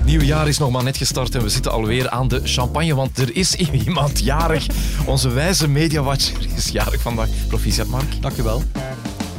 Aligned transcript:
Het 0.00 0.08
nieuwe 0.08 0.24
jaar 0.24 0.48
is 0.48 0.58
nog 0.58 0.70
maar 0.70 0.82
net 0.84 0.96
gestart 0.96 1.34
en 1.34 1.42
we 1.42 1.48
zitten 1.48 1.72
alweer 1.72 2.08
aan 2.10 2.28
de 2.28 2.40
champagne, 2.44 2.94
want 2.94 3.18
er 3.18 3.36
is 3.36 3.54
iemand 3.86 4.18
jarig. 4.18 4.66
Onze 5.06 5.28
wijze 5.28 5.68
mediawatcher 5.68 6.36
is 6.56 6.68
jarig 6.68 7.00
vandaag. 7.00 7.28
Proficiat, 7.48 7.86
Mark. 7.86 8.22
Dank 8.22 8.36
u 8.36 8.42
wel. 8.42 8.62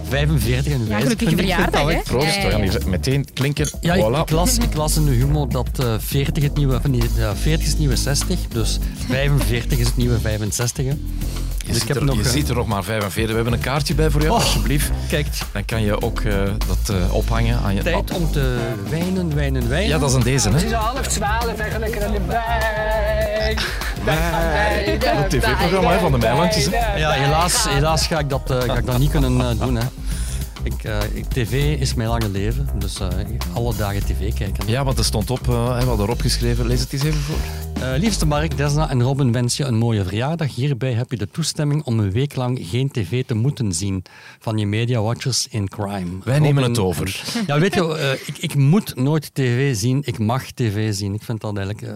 45 0.10 0.74
en 0.74 0.80
Ja, 0.80 0.86
wijs. 0.88 1.02
gelukkige 1.04 1.36
verjaardag, 1.36 1.92
hè? 1.92 2.02
Proost, 2.04 2.26
Ja, 2.26 2.34
ja, 2.42 2.46
we 2.46 2.52
gaan 2.52 2.64
ja. 2.64 2.70
hier 2.72 2.88
meteen 2.90 3.26
klinken. 3.34 3.70
Ja, 3.82 3.94
ik, 3.94 4.04
voilà. 4.04 4.20
ik, 4.22 4.30
las, 4.30 4.58
ik 4.58 4.74
las 4.74 4.96
in 4.96 5.06
de 5.06 5.12
humor 5.12 5.50
dat 5.50 5.70
eh 5.80 5.94
40, 6.00 6.44
het 6.44 6.56
nieuwe, 6.56 6.80
nee, 6.90 7.02
ja, 7.16 7.36
40 7.36 7.62
is 7.66 7.70
het 7.70 7.80
nieuwe 7.80 7.96
60, 7.96 8.40
dus 8.54 8.80
45 9.08 9.78
is 9.80 9.86
het 9.86 9.98
nieuwe 9.98 10.20
65. 10.20 10.86
Hè. 10.86 10.94
Je, 11.66 11.72
Dus 11.72 11.74
ziet 11.82 11.82
ik 11.82 11.88
heb 11.88 11.98
er, 11.98 12.04
nog, 12.06 12.16
je 12.16 12.24
eh, 12.24 12.30
ziet 12.30 12.50
er 12.50 12.56
nog 12.56 12.68
maar 12.68 12.84
45. 12.84 13.30
We 13.30 13.36
hebben 13.36 13.54
een 13.54 13.60
kaartje 13.66 13.96
bij 13.96 14.10
voor 14.10 14.22
jou, 14.22 14.34
Oh. 14.34 14.40
alsjeblieft. 14.40 14.92
Kijk, 15.10 15.28
Dan 15.52 15.66
kan 15.66 15.82
je 15.82 16.02
ook 16.02 16.20
eh, 16.22 16.34
dat 16.68 16.96
eh, 16.96 17.14
ophangen 17.14 17.60
aan 17.60 17.76
je... 17.76 17.82
tijd 17.82 18.12
om 18.12 18.32
te 18.32 18.58
wijnen, 18.90 19.36
wijnen, 19.36 19.70
wijnen. 19.70 19.90
Ja, 19.90 19.98
dat 19.98 20.10
is 20.10 20.16
een 20.16 20.24
deze, 20.24 20.50
hè? 20.50 20.56
Het 20.56 20.64
is 20.64 20.72
half 20.72 21.08
twaalf 21.08 21.58
en 21.58 21.80
lekker 21.80 22.06
aan 22.06 22.12
de 22.12 22.20
wijn. 22.26 23.58
Het 25.00 25.30
tv-programma 25.30 26.00
van 26.00 26.12
de 26.12 26.18
Meilandjes. 26.18 26.68
hè. 26.72 26.98
Ja, 26.98 27.12
helaas, 27.12 27.66
helaas 27.70 28.08
ga, 28.08 28.20
ik 28.20 28.30
dat, 28.30 28.52
eh, 28.52 28.60
ga 28.62 28.78
ik 28.78 28.86
dat 28.86 28.98
niet 28.98 29.12
kunnen 29.12 29.58
doen. 29.58 29.76
Hè. 29.76 29.84
Ik, 30.64 30.84
eh, 30.84 30.98
ik, 31.14 31.26
tv 31.26 31.80
is 31.80 31.94
mijn 31.94 32.10
lange 32.10 32.30
leven, 32.30 32.70
dus 32.80 33.00
eh, 33.00 33.08
alle 33.54 33.76
dagen 33.76 34.06
tv 34.06 34.34
kijken. 34.34 34.68
Ja, 34.68 34.84
want 34.84 34.98
er 34.98 35.06
stond 35.06 35.30
op, 35.32 35.46
hè, 35.46 35.54
we 35.54 35.86
hadden 35.86 36.06
erop 36.06 36.22
geschreven. 36.22 36.68
Lees 36.68 36.80
het 36.80 36.94
eens 36.94 37.04
even 37.04 37.20
voor. 37.20 37.38
Liefste 37.98 38.26
Mark, 38.26 38.58
Desna 38.58 38.90
en 38.90 39.02
Robin 39.02 39.32
wens 39.32 39.58
je 39.58 39.64
een 39.64 39.78
mooie 39.78 40.04
verjaardag. 40.04 40.56
Hierbij 40.56 40.94
heb 40.94 41.12
je 41.12 41.18
de 41.18 41.30
toestemming 41.32 41.84
om 41.84 42.00
een 42.00 42.12
week 42.12 42.36
lang 42.36 42.60
geen 42.62 42.92
tv 42.92 43.24
te 43.26 43.34
moeten 43.34 43.74
zien 43.74 44.04
van 44.40 44.58
je 44.58 44.66
Media 44.66 45.02
Watchers 45.02 45.48
in 45.50 45.68
Crime. 45.68 46.10
Wij 46.24 46.40
nemen 46.40 46.64
het 46.64 46.80
over. 46.80 47.22
en- 47.36 47.44
ja, 47.48 47.60
weet 47.60 47.74
je, 47.74 48.20
ik, 48.26 48.38
ik 48.38 48.56
moet 48.56 48.96
nooit 48.96 49.30
tv 49.34 49.76
zien. 49.76 50.02
Ik 50.06 50.20
mag 50.20 50.52
tv 50.52 50.94
zien. 50.94 51.14
Ik 51.14 51.24
vind 51.24 51.42
dat 51.42 51.58
eigenlijk 51.58 51.94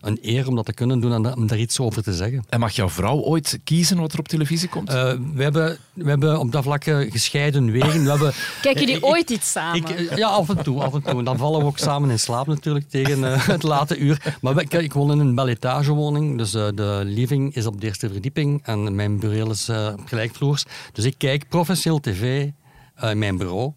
een 0.00 0.18
eer 0.22 0.48
om 0.48 0.54
dat 0.56 0.64
te 0.64 0.72
kunnen 0.72 1.00
doen 1.00 1.12
en 1.12 1.36
om 1.36 1.46
daar 1.46 1.58
iets 1.58 1.80
over 1.80 2.02
te 2.02 2.14
zeggen. 2.14 2.44
En 2.48 2.60
mag 2.60 2.72
jouw 2.72 2.88
vrouw 2.88 3.18
ooit 3.18 3.60
kiezen 3.64 3.96
wat 3.98 4.12
er 4.12 4.18
op 4.18 4.28
televisie 4.28 4.68
komt? 4.68 4.88
Eh, 4.88 5.12
we, 5.34 5.42
hebben, 5.42 5.78
we 5.92 6.08
hebben 6.08 6.38
op 6.40 6.52
dat 6.52 6.62
vlak 6.62 6.84
eh, 6.84 7.10
gescheiden 7.10 7.70
wegen. 7.70 8.02
We 8.04 8.10
hebben, 8.10 8.32
Kijken 8.62 8.80
jullie 8.80 8.96
ik- 8.96 9.04
ooit 9.06 9.30
iets 9.30 9.50
samen? 9.52 9.76
Ik, 9.88 10.16
ja, 10.16 10.28
af 10.28 10.48
en 10.48 10.62
toe, 10.62 10.82
af 10.82 10.94
en 10.94 11.02
toe. 11.02 11.18
En 11.18 11.24
dan 11.24 11.36
vallen 11.38 11.60
we 11.60 11.66
ook 11.66 11.78
samen 11.78 12.10
in 12.10 12.18
slaap 12.18 12.46
natuurlijk 12.46 12.88
tegen 12.88 13.32
eh, 13.32 13.46
het 13.56 13.62
late 13.62 13.96
uur. 13.96 14.36
Maar 14.40 14.54
we- 14.54 14.66
ik 14.82 14.92
woon 14.92 15.10
in 15.10 15.18
een 15.18 15.34
belletagewoning, 15.34 16.38
dus 16.38 16.54
eh, 16.54 16.66
de 16.74 17.00
living 17.04 17.54
is 17.54 17.66
op 17.66 17.80
de 17.80 17.86
eerste 17.86 18.10
verdieping 18.10 18.60
en 18.64 18.94
mijn 18.94 19.18
bureau 19.18 19.50
is 19.50 19.68
eh, 19.68 19.88
gelijkvloers. 20.04 20.64
Dus 20.92 21.04
ik 21.04 21.14
kijk 21.18 21.48
professioneel 21.48 22.00
tv 22.00 22.48
eh, 22.94 23.10
in 23.10 23.18
mijn 23.18 23.36
bureau 23.36 23.72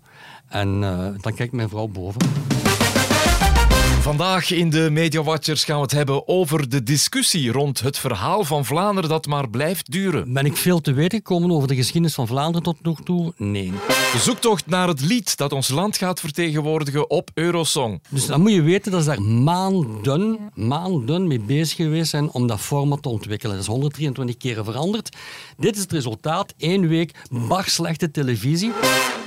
en 0.48 0.84
eh, 0.84 1.08
dan 1.22 1.34
kijkt 1.34 1.54
mijn 1.54 1.70
vrouw 1.70 1.88
boven. 1.88 2.22
Vandaag 4.06 4.52
in 4.52 4.70
de 4.70 4.90
Media 4.92 5.24
Watchers 5.24 5.64
gaan 5.64 5.76
we 5.76 5.82
het 5.82 5.92
hebben 5.92 6.28
over 6.28 6.70
de 6.70 6.84
discussie 6.84 7.52
rond 7.52 7.80
het 7.80 7.98
verhaal 7.98 8.44
van 8.44 8.66
Vlaanderen 8.66 9.10
dat 9.10 9.26
maar 9.26 9.50
blijft 9.50 9.92
duren. 9.92 10.34
Ben 10.34 10.46
ik 10.46 10.58
veel 10.58 10.82
te 10.82 10.94
weten 10.94 11.18
gekomen 11.18 11.52
over 11.52 11.68
de 11.68 11.76
geschiedenis 11.76 12.14
van 12.14 12.28
Vlaanderen 12.28 12.64
tot 12.64 12.84
nog 12.84 13.02
toe? 13.04 13.34
Nee. 13.38 13.72
De 13.88 14.20
zoektocht 14.20 14.68
naar 14.68 14.88
het 14.88 15.02
lied 15.02 15.38
dat 15.38 15.54
ons 15.54 15.68
land 15.68 15.98
gaat 15.98 16.20
vertegenwoordigen 16.20 17.10
op 17.10 17.30
Eurosong. 17.34 18.02
Dus 18.10 18.26
dan 18.26 18.42
moet 18.42 18.52
je 18.52 18.62
weten 18.62 18.92
dat 18.92 19.04
ze 19.04 19.10
daar 19.10 19.22
maanden, 19.22 20.52
maanden 20.54 21.28
mee 21.28 21.40
bezig 21.40 21.76
geweest 21.76 22.10
zijn 22.10 22.30
om 22.32 22.48
dat 22.48 22.60
format 22.60 23.02
te 23.02 23.10
ontwikkelen. 23.10 23.56
Dat 23.56 23.64
is 23.64 23.70
123 23.72 24.38
keren 24.38 24.66
veranderd. 24.66 25.16
Dit 25.58 25.76
is 25.76 25.82
het 25.82 25.92
resultaat. 25.92 26.54
Eén 26.58 26.88
week 26.88 27.12
bar 27.30 27.64
slechte 27.64 28.12
televisie. 28.12 28.72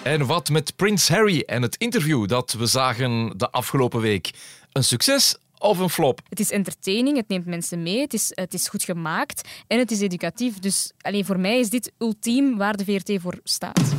En 0.08 0.26
wat 0.26 0.48
met 0.48 0.76
Prins 0.76 1.08
Harry 1.08 1.42
en 1.46 1.62
het 1.62 1.76
interview 1.76 2.28
dat 2.28 2.52
we 2.52 2.66
zagen 2.66 3.32
de 3.36 3.50
afgelopen 3.50 4.00
week? 4.00 4.30
Een 4.72 4.84
succes 4.84 5.36
of 5.58 5.78
een 5.78 5.90
flop? 5.90 6.20
Het 6.28 6.40
is 6.40 6.50
entertaining, 6.50 7.16
het 7.16 7.28
neemt 7.28 7.46
mensen 7.46 7.82
mee, 7.82 8.00
het 8.00 8.14
is, 8.14 8.32
het 8.34 8.54
is 8.54 8.68
goed 8.68 8.82
gemaakt 8.82 9.48
en 9.66 9.78
het 9.78 9.90
is 9.90 10.00
educatief. 10.00 10.58
Dus 10.58 10.92
alleen 11.00 11.24
voor 11.24 11.38
mij 11.38 11.58
is 11.58 11.70
dit 11.70 11.92
ultiem 11.98 12.56
waar 12.56 12.76
de 12.76 12.84
VRT 12.84 13.20
voor 13.20 13.40
staat. 13.44 13.94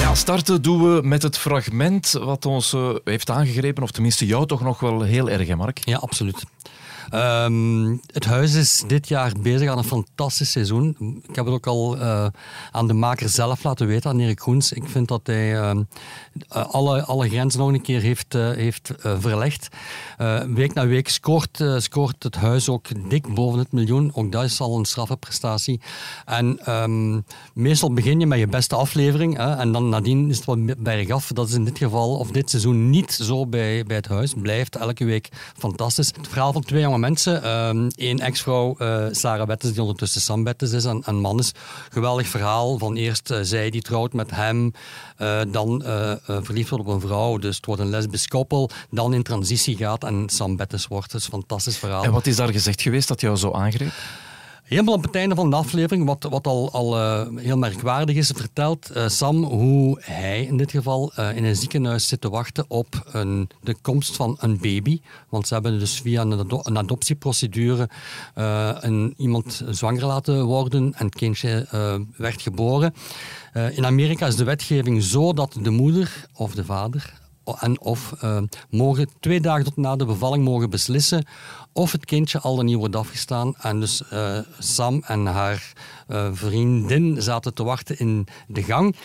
Ja, 0.00 0.14
starten 0.14 0.62
doen 0.62 0.94
we 0.94 1.02
met 1.02 1.22
het 1.22 1.38
fragment 1.38 2.10
wat 2.10 2.46
ons 2.46 2.72
eh, 2.72 2.94
heeft 3.04 3.30
aangegrepen, 3.30 3.82
of 3.82 3.90
tenminste 3.90 4.26
jou 4.26 4.46
toch 4.46 4.60
nog 4.60 4.80
wel 4.80 5.02
heel 5.02 5.30
erg, 5.30 5.48
hè 5.48 5.56
Mark? 5.56 5.78
Ja, 5.84 5.96
absoluut. 5.96 6.44
Ehm, 7.14 7.96
het 8.12 8.24
huis 8.24 8.54
is 8.54 8.84
dit 8.86 9.08
jaar 9.08 9.32
bezig 9.40 9.68
aan 9.68 9.78
een 9.78 9.84
fantastisch 9.84 10.50
seizoen. 10.50 10.96
Ik 11.28 11.36
heb 11.36 11.44
het 11.44 11.54
ook 11.54 11.66
al 11.66 11.98
eh, 11.98 12.26
aan 12.70 12.86
de 12.86 12.92
maker 12.92 13.28
zelf 13.28 13.62
laten 13.62 13.86
weten, 13.86 14.10
aan 14.10 14.20
Erik 14.20 14.40
Groens. 14.40 14.72
Ik 14.72 14.82
vind 14.86 15.08
dat 15.08 15.20
hij 15.24 15.56
ehm, 15.56 15.82
eh, 16.48 16.66
alle, 16.66 17.04
alle 17.04 17.28
grenzen 17.28 17.60
nog 17.60 17.68
een 17.68 17.82
keer 17.82 18.00
heeft, 18.00 18.34
eh, 18.34 18.50
heeft 18.50 18.90
verlegd. 19.18 19.68
Week 20.46 20.74
na 20.74 20.86
week 20.86 21.08
scoort, 21.08 21.64
scoort 21.76 22.22
het 22.22 22.34
huis 22.34 22.68
ook 22.68 23.08
dik 23.08 23.34
boven 23.34 23.58
het 23.58 23.72
miljoen. 23.72 24.10
Ook 24.14 24.32
dat 24.32 24.44
is 24.44 24.60
al 24.60 24.78
een 24.78 24.84
straffe 24.84 25.16
prestatie. 25.16 25.80
En 26.24 26.58
ehm, 26.64 27.20
meestal 27.52 27.92
begin 27.92 28.20
je 28.20 28.26
met 28.26 28.38
je 28.38 28.46
beste 28.46 28.74
aflevering 28.74 29.36
hè, 29.36 29.54
en 29.54 29.72
dan 29.72 29.88
nadien 29.88 30.28
is 30.30 30.36
het 30.36 30.44
wat 30.44 30.82
bergaf. 30.82 31.30
Dat 31.32 31.48
is 31.48 31.54
in 31.54 31.64
dit 31.64 31.78
geval, 31.78 32.16
of 32.16 32.30
dit 32.30 32.50
seizoen, 32.50 32.90
niet 32.90 33.12
zo 33.12 33.46
bij, 33.46 33.84
bij 33.84 33.96
het 33.96 34.08
huis. 34.08 34.34
Blijft 34.36 34.76
elke 34.76 35.04
week 35.04 35.28
fantastisch. 35.56 36.12
Het 36.16 36.28
verhaal 36.28 36.52
van 36.52 36.62
twee 36.62 36.80
jonge 36.80 36.98
mensen. 37.04 37.42
ehm 37.42 37.88
Eén 37.94 38.20
ex-vrouw, 38.20 38.74
eh, 38.78 39.06
Sarah 39.10 39.46
Bettes, 39.46 39.72
die 39.72 39.80
ondertussen 39.80 40.20
Sam 40.20 40.44
Bettes 40.44 40.72
is, 40.72 40.84
en 40.84 41.02
een 41.04 41.20
man 41.20 41.38
is. 41.38 41.52
Geweldig 41.90 42.26
verhaal 42.26 42.78
van 42.78 42.96
eerst 42.96 43.30
eh, 43.30 43.38
zij 43.42 43.70
die 43.70 43.82
trouwt 43.82 44.12
met 44.12 44.30
hem, 44.30 44.72
eh, 45.16 45.40
dan 45.48 45.82
verliefd 46.26 46.70
wordt 46.70 46.86
op 46.86 46.94
een 46.94 47.08
vrouw, 47.08 47.38
dus 47.38 47.56
het 47.56 47.66
wordt 47.66 47.80
een 47.80 47.90
lesbisch 47.90 48.28
koppel, 48.28 48.70
dan 48.90 49.14
in 49.14 49.22
transitie 49.22 49.76
gaat 49.76 50.04
en 50.04 50.28
Sam 50.28 50.56
Bettes 50.56 50.86
wordt. 50.86 51.12
Een 51.12 51.20
fantastisch 51.20 51.78
verhaal. 51.78 52.04
En 52.04 52.12
wat 52.12 52.26
is 52.26 52.36
daar 52.36 52.52
gezegd 52.52 52.82
geweest 52.82 53.08
dat 53.08 53.20
jou 53.20 53.36
zo 53.36 53.52
aangreep? 53.52 53.92
Helemaal 54.64 54.94
op 54.94 55.02
het 55.02 55.14
einde 55.14 55.34
van 55.34 55.50
de 55.50 55.56
aflevering, 55.56 56.06
wat, 56.06 56.26
wat 56.30 56.46
al, 56.46 56.72
al 56.72 56.98
eh, 56.98 57.26
heel 57.36 57.56
merkwaardig 57.56 58.16
is, 58.16 58.30
vertelt 58.34 58.90
eh, 58.90 59.08
Sam 59.08 59.42
hoe 59.44 59.98
hij 60.00 60.44
in 60.44 60.56
dit 60.56 60.70
geval 60.70 61.12
eh, 61.14 61.36
in 61.36 61.44
een 61.44 61.56
ziekenhuis 61.56 62.08
zit 62.08 62.20
te 62.20 62.28
wachten 62.28 62.64
op 62.68 63.08
een, 63.12 63.48
de 63.62 63.76
komst 63.82 64.16
van 64.16 64.36
een 64.40 64.58
baby. 64.58 65.00
Want 65.28 65.46
ze 65.46 65.54
hebben 65.54 65.78
dus 65.78 66.00
via 66.00 66.20
een, 66.20 66.38
ado- 66.38 66.60
een 66.62 66.78
adoptieprocedure 66.78 67.88
een, 68.34 69.14
iemand 69.16 69.62
zwanger 69.70 70.06
laten 70.06 70.44
worden 70.44 70.94
en 70.94 71.06
het 71.06 71.14
kindje 71.14 71.66
werd 72.16 72.42
geboren. 72.42 72.94
In 73.74 73.86
Amerika 73.86 74.26
is 74.26 74.36
de 74.36 74.44
wetgeving 74.44 75.02
zo 75.02 75.32
dat 75.32 75.56
de 75.62 75.70
moeder 75.70 76.26
of 76.32 76.54
de 76.54 76.64
vader 76.64 77.22
en 77.44 77.80
of 77.80 78.12
eh, 78.20 78.42
mogen 78.70 79.08
twee 79.20 79.40
dagen 79.40 79.64
tot 79.64 79.76
na 79.76 79.96
de 79.96 80.04
bevalling 80.04 80.44
mogen 80.44 80.70
beslissen 80.70 81.26
of 81.72 81.92
het 81.92 82.04
kindje 82.04 82.40
al 82.40 82.56
dan 82.56 82.64
niet 82.64 82.76
wordt 82.76 82.96
afgestaan. 82.96 83.54
En 83.56 83.80
dus 83.80 84.08
eh, 84.08 84.38
Sam 84.58 85.02
en 85.06 85.26
haar 85.26 85.72
eh, 86.06 86.28
vriendin 86.32 87.22
zaten 87.22 87.54
te 87.54 87.64
wachten 87.64 87.98
in 87.98 88.26
de 88.46 88.62
gang. 88.62 88.96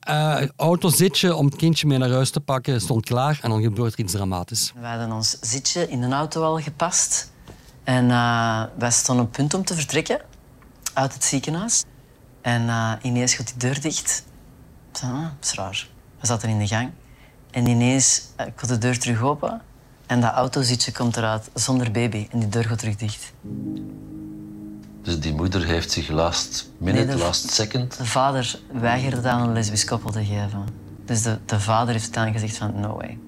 Eh 0.00 0.42
autozitje 0.56 1.34
om 1.34 1.46
het 1.46 1.56
kindje 1.56 1.86
mee 1.86 1.98
naar 1.98 2.10
huis 2.10 2.30
te 2.30 2.40
pakken 2.40 2.80
stond 2.80 3.04
klaar 3.04 3.38
en 3.42 3.50
dan 3.50 3.62
gebeurt 3.62 3.92
er 3.92 3.98
iets 3.98 4.12
dramatisch. 4.12 4.72
We 4.80 4.86
hadden 4.86 5.12
ons 5.12 5.38
zitje 5.40 5.88
in 5.88 6.02
een 6.02 6.12
auto 6.12 6.42
al 6.42 6.58
gepast. 6.60 7.32
En 7.84 8.08
wij 8.78 8.90
stonden 8.90 9.24
op 9.24 9.32
punt 9.32 9.54
om 9.54 9.64
te 9.64 9.74
vertrekken 9.74 10.20
uit 10.92 11.14
het 11.14 11.24
ziekenhuis. 11.24 11.84
En 12.40 12.68
ineens 13.02 13.34
gaat 13.34 13.46
die 13.46 13.56
deur 13.56 13.80
dicht. 13.80 14.24
Zei, 14.92 15.12
ah, 15.12 15.22
dat 15.22 15.30
is 15.40 15.52
raar. 15.52 15.88
We 16.20 16.26
zaten 16.26 16.48
in 16.48 16.58
de 16.58 16.66
gang. 16.66 16.90
En 17.54 17.66
ineens 17.66 18.22
eh, 18.36 18.46
gaat 18.56 18.68
de 18.68 18.78
deur 18.78 18.98
terug 18.98 19.22
open. 19.22 19.60
En 20.06 20.20
dat 20.20 20.32
autozitje 20.32 20.92
komt 20.92 21.16
eruit 21.16 21.50
zonder 21.54 21.90
baby. 21.90 22.26
En 22.30 22.38
die 22.38 22.48
deur 22.48 22.64
gaat 22.64 22.78
terug 22.78 22.96
dicht. 22.96 23.32
Dus 25.02 25.20
die 25.20 25.34
moeder 25.34 25.64
heeft 25.64 25.90
zich 25.90 26.08
last 26.08 26.70
minute, 26.78 27.04
Nee, 27.06 27.16
de- 27.16 27.22
last 27.22 27.50
second. 27.50 27.96
De 27.98 28.04
vader 28.06 28.58
weigerde 28.72 29.16
het 29.16 29.26
aan 29.26 29.42
een 29.48 29.52
lesbisch 29.52 29.84
koppel 29.84 30.10
te 30.10 30.24
geven. 30.24 30.64
Dus 31.04 31.22
de, 31.22 31.38
de 31.46 31.60
vader 31.60 31.94
heeft 31.94 32.14
dan 32.14 32.32
gezegd 32.32 32.56
van 32.56 32.80
no 32.80 32.96
way. 32.96 33.18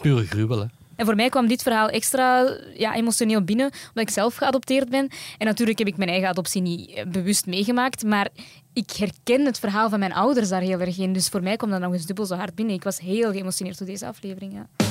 Pure 0.00 0.26
gruwel, 0.26 0.58
hè. 0.58 0.66
En 0.96 1.04
voor 1.06 1.14
mij 1.14 1.28
kwam 1.28 1.46
dit 1.46 1.62
verhaal 1.62 1.88
extra 1.88 2.56
ja, 2.74 2.94
emotioneel 2.94 3.42
binnen, 3.42 3.70
omdat 3.88 4.08
ik 4.08 4.10
zelf 4.10 4.34
geadopteerd 4.34 4.88
ben. 4.88 5.08
En 5.38 5.46
natuurlijk 5.46 5.78
heb 5.78 5.88
ik 5.88 5.96
mijn 5.96 6.10
eigen 6.10 6.28
adoptie 6.28 6.62
niet 6.62 6.90
eh, 6.90 7.06
bewust 7.06 7.46
meegemaakt, 7.46 8.04
maar 8.04 8.28
ik 8.72 8.90
herken 8.90 9.46
het 9.46 9.58
verhaal 9.58 9.88
van 9.88 9.98
mijn 9.98 10.12
ouders 10.12 10.48
daar 10.48 10.60
heel 10.60 10.80
erg 10.80 10.98
in. 10.98 11.12
Dus 11.12 11.28
voor 11.28 11.42
mij 11.42 11.56
kwam 11.56 11.70
dat 11.70 11.80
nog 11.80 11.92
eens 11.92 12.06
dubbel 12.06 12.26
zo 12.26 12.34
hard 12.34 12.54
binnen. 12.54 12.74
Ik 12.74 12.82
was 12.82 13.00
heel 13.00 13.32
geëmotioneerd 13.32 13.78
door 13.78 13.86
deze 13.86 14.06
aflevering. 14.06 14.52
Ja. 14.52 14.83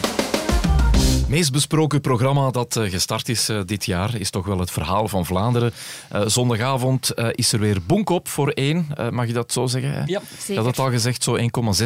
Meest 1.33 1.51
besproken 1.51 2.01
programma 2.01 2.51
dat 2.51 2.75
eh, 2.75 2.89
gestart 2.89 3.30
is 3.30 3.50
eh, 3.50 3.59
dit 3.65 3.85
jaar 3.85 4.15
is 4.15 4.30
toch 4.30 4.45
wel 4.45 4.59
het 4.59 4.71
verhaal 4.71 5.07
van 5.07 5.25
Vlaanderen. 5.25 5.71
Eh, 6.09 6.21
zondagavond 6.27 7.12
is 7.31 7.53
er 7.53 7.59
weer 7.59 7.77
bonk 7.85 8.09
op 8.09 8.27
voor 8.27 8.50
één, 8.50 8.88
mag 9.12 9.27
je 9.27 9.33
dat 9.33 9.51
zo 9.51 9.68
zeggen? 9.68 9.91
hè? 9.91 10.00
Ja, 10.00 10.06
Je 10.06 10.19
zeker. 10.39 10.56
had 10.56 10.65
het 10.65 10.80
al 10.80 10.89
gezegd, 10.89 11.24
zo 11.24 11.38
1,6 11.38 11.45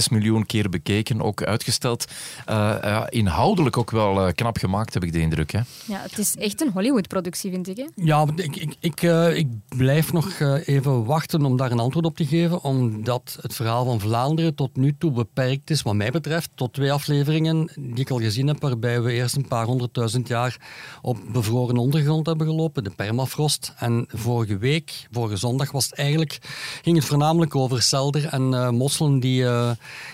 miljoen 0.09 0.45
keer 0.45 0.69
bekeken, 0.69 1.21
ook 1.21 1.43
uitgesteld. 1.43 2.05
Eh, 2.45 2.55
ja, 2.81 3.09
inhoudelijk 3.09 3.77
ook 3.77 3.91
wel 3.91 4.33
knap 4.33 4.57
gemaakt, 4.57 4.93
heb 4.93 5.03
ik 5.03 5.13
de 5.13 5.19
indruk. 5.19 5.51
Hè? 5.51 5.59
Ja, 5.85 6.01
het 6.01 6.17
is 6.17 6.35
echt 6.35 6.61
een 6.61 6.71
Hollywood-productie, 6.71 7.51
vind 7.51 7.67
ik. 7.67 7.77
Hè? 7.77 7.85
Ja, 7.95 8.25
ik, 8.35 8.55
ik, 8.55 8.75
ik, 8.79 9.01
ik 9.35 9.47
blijf 9.77 10.13
nog 10.13 10.39
even 10.65 11.05
wachten 11.05 11.45
om 11.45 11.57
daar 11.57 11.71
een 11.71 11.79
antwoord 11.79 12.05
op 12.05 12.15
te 12.15 12.25
geven, 12.25 12.63
omdat 12.63 13.37
het 13.41 13.55
verhaal 13.55 13.85
van 13.85 13.99
Vlaanderen 13.99 14.55
tot 14.55 14.75
nu 14.75 14.95
toe 14.97 15.11
beperkt 15.11 15.69
is, 15.69 15.81
wat 15.81 15.95
mij 15.95 16.11
betreft, 16.11 16.49
tot 16.55 16.73
twee 16.73 16.91
afleveringen 16.91 17.69
die 17.75 17.99
ik 17.99 18.09
al 18.09 18.19
gezien 18.19 18.47
heb, 18.47 18.61
waarbij 18.61 19.01
we 19.01 19.11
eerst 19.11 19.35
een 19.37 19.47
paar 19.47 19.65
honderdduizend 19.65 20.27
jaar 20.27 20.57
op 21.01 21.17
bevroren 21.31 21.77
ondergrond 21.77 22.25
hebben 22.25 22.47
gelopen, 22.47 22.83
de 22.83 22.89
permafrost. 22.89 23.73
En 23.77 24.05
vorige 24.07 24.57
week, 24.57 25.07
vorige 25.11 25.37
zondag, 25.37 25.71
was 25.71 25.85
het 25.85 25.93
eigenlijk, 25.93 26.39
ging 26.81 26.97
het 26.97 27.05
voornamelijk 27.05 27.55
over 27.55 27.81
selder 27.81 28.25
en 28.25 28.51
uh, 28.51 28.69
mosselen 28.69 29.19
die, 29.19 29.41
uh, 29.41 29.71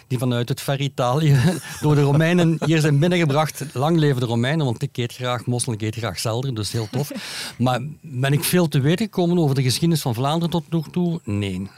die 0.08 0.18
vanuit 0.18 0.50
het 0.50 0.62
ver 0.62 0.81
Italië 0.81 1.38
door 1.81 1.96
de 1.96 2.02
Romeinen 2.02 2.58
hier 2.66 2.80
zijn 2.80 3.00
binnengebracht. 3.00 3.66
Lang 3.74 3.98
leven 3.98 4.20
de 4.20 4.25
Romeinen, 4.25 4.66
want 4.66 4.81
ik 4.81 4.98
eet 4.98 5.14
graag 5.14 5.46
mosselen, 5.46 5.80
ik 5.80 5.86
eet 5.86 5.96
graag 5.96 6.19
selder, 6.19 6.56
dus 6.56 6.72
heel 6.72 6.88
tof. 6.92 7.12
Maar 7.58 7.81
ben 8.02 8.34
ik 8.34 8.44
veel 8.44 8.68
te 8.68 8.80
weten 8.80 9.06
gekomen 9.06 9.38
over 9.38 9.56
de 9.56 9.64
geschiedenis 9.64 10.02
van 10.02 10.14
Vlaanderen 10.14 10.50
tot 10.50 10.72
nu 10.72 10.81
toe? 10.92 11.19
Nee. 11.24 11.69